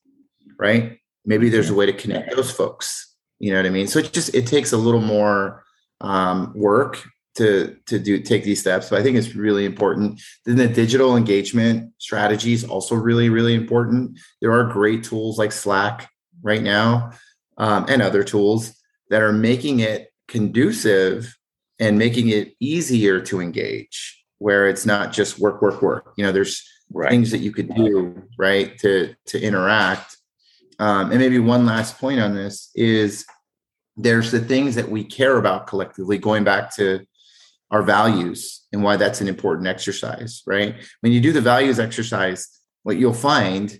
[0.58, 0.98] right?
[1.26, 3.86] Maybe there's a way to connect those folks you know what I mean?
[3.86, 5.64] So it just it takes a little more
[6.00, 7.02] um, work
[7.36, 8.90] to to do take these steps.
[8.90, 10.20] But I think it's really important.
[10.44, 14.18] Then the digital engagement strategy is also really really important.
[14.40, 16.10] There are great tools like Slack
[16.42, 17.12] right now
[17.58, 18.74] um, and other tools
[19.10, 21.36] that are making it conducive
[21.80, 26.32] and making it easier to engage where it's not just work work work you know
[26.32, 27.10] there's right.
[27.10, 30.18] things that you could do right to to interact
[30.78, 33.26] um, and maybe one last point on this is
[33.96, 37.04] there's the things that we care about collectively, going back to
[37.70, 40.76] our values and why that's an important exercise, right?
[41.00, 42.48] When you do the values exercise,
[42.84, 43.78] what you'll find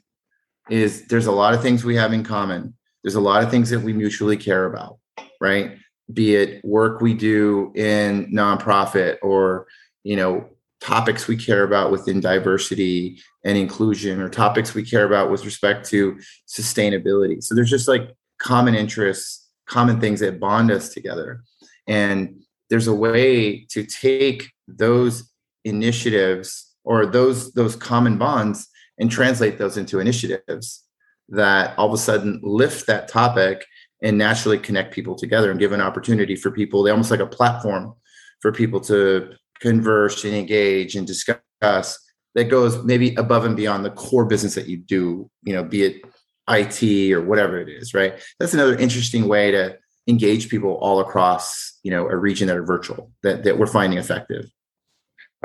[0.68, 2.74] is there's a lot of things we have in common.
[3.02, 4.98] There's a lot of things that we mutually care about,
[5.40, 5.78] right?
[6.12, 9.66] Be it work we do in nonprofit or,
[10.04, 10.48] you know,
[10.80, 15.88] topics we care about within diversity and inclusion or topics we care about with respect
[15.90, 17.42] to sustainability.
[17.42, 21.42] So there's just like common interests, common things that bond us together.
[21.86, 25.30] And there's a way to take those
[25.64, 30.84] initiatives or those those common bonds and translate those into initiatives
[31.28, 33.66] that all of a sudden lift that topic
[34.02, 37.26] and naturally connect people together and give an opportunity for people they almost like a
[37.26, 37.94] platform
[38.40, 39.30] for people to
[39.60, 41.98] converse and engage and discuss
[42.34, 45.82] that goes maybe above and beyond the core business that you do, you know, be
[45.82, 46.02] it
[46.48, 48.14] IT or whatever it is, right?
[48.38, 49.76] That's another interesting way to
[50.06, 53.98] engage people all across, you know, a region that are virtual that, that we're finding
[53.98, 54.46] effective.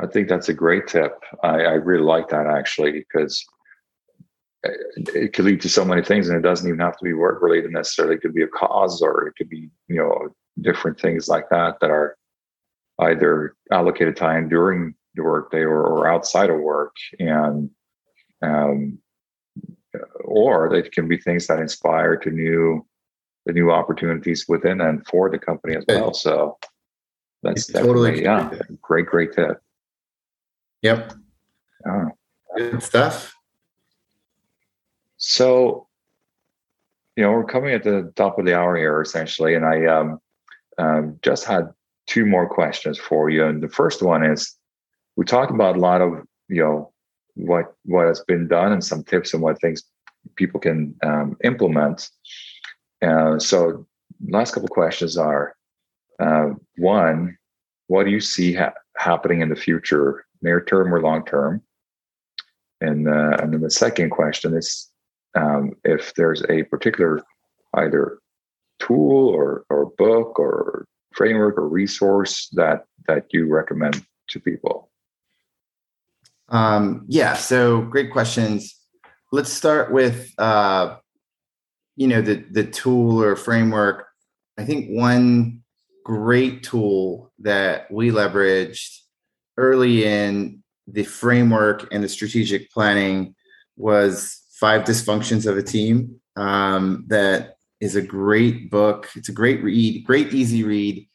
[0.00, 1.12] I think that's a great tip.
[1.42, 3.44] I, I really like that actually because
[4.64, 7.42] it could lead to so many things and it doesn't even have to be work
[7.42, 8.16] related necessarily.
[8.16, 11.80] It could be a cause or it could be, you know, different things like that
[11.80, 12.16] that are
[13.00, 16.94] either allocated time during the workday or, or outside of work.
[17.18, 17.70] And
[18.42, 18.98] um,
[20.24, 22.84] or they can be things that inspire to new
[23.46, 26.14] the new opportunities within and for the company as well.
[26.14, 26.56] So
[27.42, 28.50] that's totally yeah,
[28.80, 29.60] great, great tip.
[30.80, 31.12] Yep.
[31.86, 32.10] Oh.
[32.56, 33.33] Good stuff.
[35.26, 35.88] So,
[37.16, 40.18] you know, we're coming at the top of the hour here, essentially, and I um,
[40.76, 41.70] um, just had
[42.06, 43.46] two more questions for you.
[43.46, 44.54] And the first one is,
[45.16, 46.92] we talked about a lot of you know
[47.36, 49.82] what what has been done and some tips and what things
[50.36, 52.10] people can um, implement.
[53.00, 53.86] Uh, so,
[54.28, 55.56] last couple questions are:
[56.20, 57.38] uh, one,
[57.86, 61.62] what do you see ha- happening in the future, near term or long term?
[62.82, 64.90] And uh, and then the second question is
[65.34, 67.22] um, if there's a particular
[67.74, 68.18] either
[68.78, 74.90] tool or or book or framework or resource that that you recommend to people.
[76.48, 78.78] Um, yeah, so great questions.
[79.32, 80.96] Let's start with uh,
[81.96, 84.06] you know the the tool or framework.
[84.58, 85.62] I think one
[86.04, 88.98] great tool that we leveraged
[89.56, 93.34] early in the framework and the strategic planning
[93.76, 96.20] was Five Dysfunctions of a Team.
[96.36, 99.10] Um, that is a great book.
[99.14, 101.08] It's a great read, great easy read.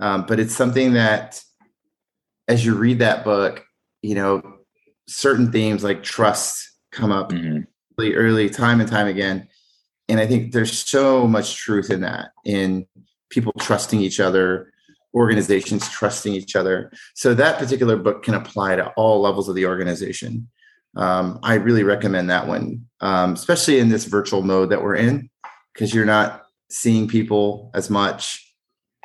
[0.00, 1.42] Um, but it's something that,
[2.48, 3.64] as you read that book,
[4.02, 4.42] you know,
[5.08, 7.60] certain themes like trust come up mm-hmm.
[7.96, 9.48] really early, time and time again.
[10.08, 12.86] And I think there's so much truth in that, in
[13.30, 14.70] people trusting each other,
[15.14, 16.92] organizations trusting each other.
[17.14, 20.48] So that particular book can apply to all levels of the organization.
[20.96, 25.28] Um, I really recommend that one, um, especially in this virtual mode that we're in,
[25.72, 28.54] because you're not seeing people as much,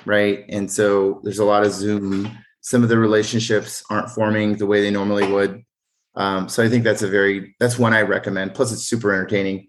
[0.06, 0.46] right?
[0.50, 2.30] And so there's a lot of Zoom.
[2.62, 5.64] Some of the relationships aren't forming the way they normally would.
[6.16, 8.54] Um, so I think that's a very that's one I recommend.
[8.54, 9.68] Plus, it's super entertaining.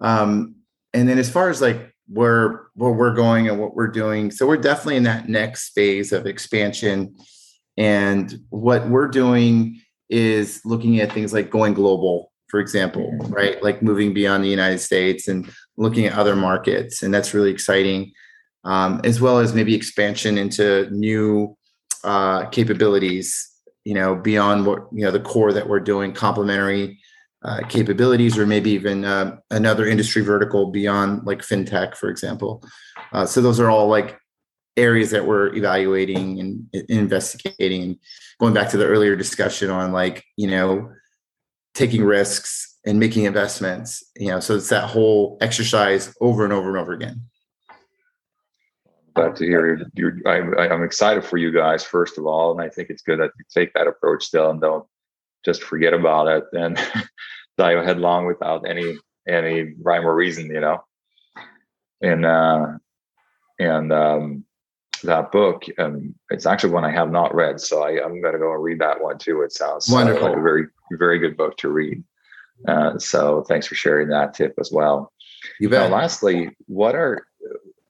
[0.00, 0.56] Um,
[0.92, 4.46] and then as far as like where where we're going and what we're doing, so
[4.46, 7.16] we're definitely in that next phase of expansion.
[7.76, 13.62] And what we're doing is looking at things like going global, for example, right?
[13.62, 18.12] Like moving beyond the United States and looking at other markets, and that's really exciting.
[18.64, 21.54] Um, as well as maybe expansion into new
[22.02, 26.98] uh, capabilities you know, beyond what, you know, the core that we're doing, complementary
[27.44, 32.64] uh, capabilities, or maybe even uh, another industry vertical beyond like fintech, for example.
[33.12, 34.18] Uh, so those are all like
[34.76, 37.98] areas that we're evaluating and, investigating.
[38.40, 40.90] Going back to the earlier discussion on like, you know,
[41.74, 46.68] taking risks and making investments, you know, so it's that whole exercise over and over
[46.68, 47.22] and over again
[49.14, 50.22] glad to hear you.
[50.26, 53.30] I'm, I'm excited for you guys, first of all, and I think it's good that
[53.38, 54.84] you take that approach still and don't
[55.44, 56.78] just forget about it and
[57.58, 58.96] dive headlong without any
[59.26, 60.84] any rhyme or reason, you know.
[62.02, 62.66] And uh,
[63.58, 64.43] and um,
[65.06, 68.38] that book, um, it's actually one I have not read, so I, am going to
[68.38, 69.42] go and read that one too.
[69.42, 72.02] It sounds wonderful, like a very very good book to read.
[72.68, 75.12] Uh, so thanks for sharing that tip as well.
[75.60, 75.90] You bet.
[75.90, 77.26] Now, lastly, what are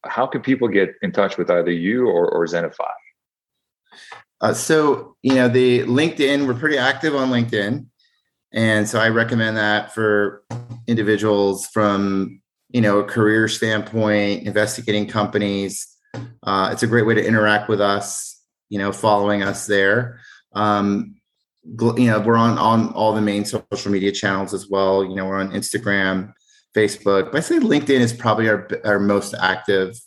[0.04, 2.92] how can people get in touch with either you or, or Zennify?
[4.40, 7.86] Uh, so, you know, the LinkedIn, we're pretty active on LinkedIn.
[8.52, 10.44] And so I recommend that for
[10.86, 15.93] individuals from, you know, a career standpoint, investigating companies.
[16.42, 20.20] Uh, it's a great way to interact with us, you know, following us there.
[20.54, 21.16] Um,
[21.64, 25.04] you know, we're on, on all the main social media channels as well.
[25.04, 26.32] You know, we're on Instagram,
[26.74, 27.32] Facebook.
[27.32, 29.98] But I say LinkedIn is probably our our most active,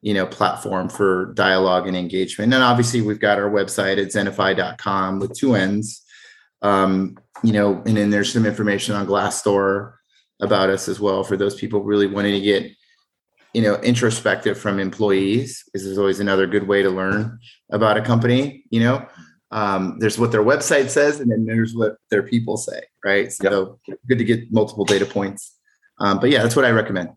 [0.00, 2.54] you know, platform for dialogue and engagement.
[2.54, 6.02] And obviously, we've got our website at zennify.com with two ends.
[6.60, 9.94] Um, you know, and then there's some information on Glassdoor
[10.40, 12.70] about us as well for those people really wanting to get,
[13.54, 15.64] you know, introspective from employees.
[15.74, 17.38] This is always another good way to learn
[17.70, 18.64] about a company.
[18.70, 19.06] You know,
[19.50, 23.30] um, there's what their website says, and then there's what their people say, right?
[23.30, 23.98] So yep.
[24.08, 25.54] good to get multiple data points.
[26.00, 27.10] Um, but yeah, that's what I recommend.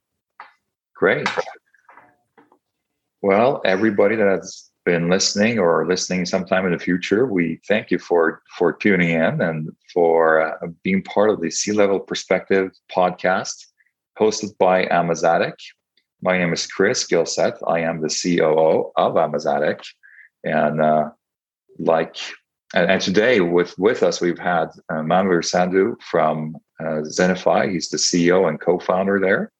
[0.96, 1.28] Great.
[3.22, 8.44] Well, everybody that's been listening or listening sometime in the future, we thank you for
[8.58, 13.66] for tuning in and for uh, being part of the C Level Perspective podcast
[14.20, 15.56] hosted by Amazatic.
[16.26, 17.60] My name is Chris Gilseth.
[17.68, 19.84] I am the COO of Amazatic,
[20.44, 21.12] and uh,
[21.78, 22.18] like
[22.74, 27.72] and, and, today with with us we've had uh, Manvir Sandhu from uh, Zennify.
[27.72, 29.52] He's the CEO and co-founder there,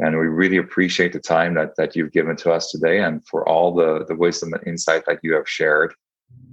[0.00, 3.48] and we really appreciate the time that that you've given to us today and for
[3.48, 5.94] all the the wisdom and insight that you have shared.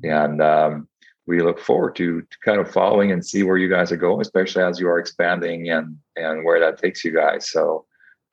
[0.06, 0.88] And um,
[1.28, 4.22] we look forward to, to kind of following and see where you guys are going,
[4.22, 7.52] especially as you are expanding and and where that takes you guys.
[7.52, 7.86] So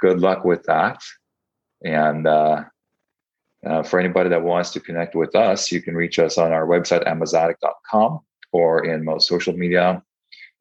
[0.03, 1.01] good luck with that.
[1.85, 2.65] And uh,
[3.65, 6.67] uh, for anybody that wants to connect with us, you can reach us on our
[6.67, 10.03] website, amazatic.com, or in most social media.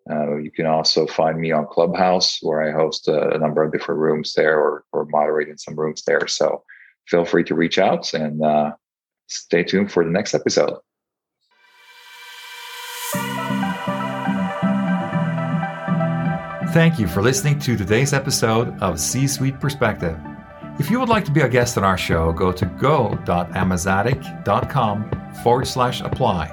[0.09, 3.71] Uh, you can also find me on Clubhouse, where I host a, a, number of
[3.71, 6.27] different rooms there or, or moderate in some rooms there.
[6.27, 6.63] So
[7.07, 8.71] feel free to reach out and uh,
[9.27, 10.77] stay tuned for the next episode.
[16.71, 20.17] Thank you for listening to today's episode of C Suite Perspective.
[20.79, 25.67] If you would like to be a guest on our show, go to go.amazatic.com forward
[25.67, 26.47] slash apply.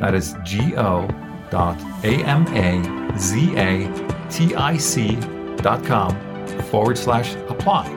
[0.00, 1.06] That is G-O
[1.50, 2.76] dot A-M-A-Z-A-T-I-C
[5.56, 7.88] dot com forward slash apply.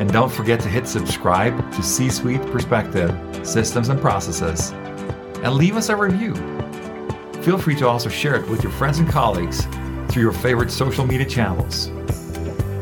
[0.00, 5.76] And don't forget to hit subscribe to C Suite Perspective Systems and Processes and leave
[5.76, 6.34] us a review.
[7.44, 9.64] Feel free to also share it with your friends and colleagues
[10.08, 11.86] through your favorite social media channels.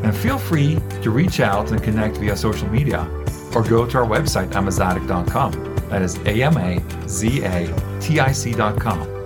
[0.05, 3.09] And feel free to reach out and connect via social media
[3.55, 5.89] or go to our website, amazatic.com.
[5.89, 9.17] That is A M A Z A T I C.com.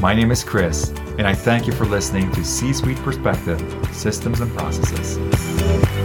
[0.00, 3.60] My name is Chris, and I thank you for listening to C Suite Perspective
[3.92, 6.01] Systems and Processes.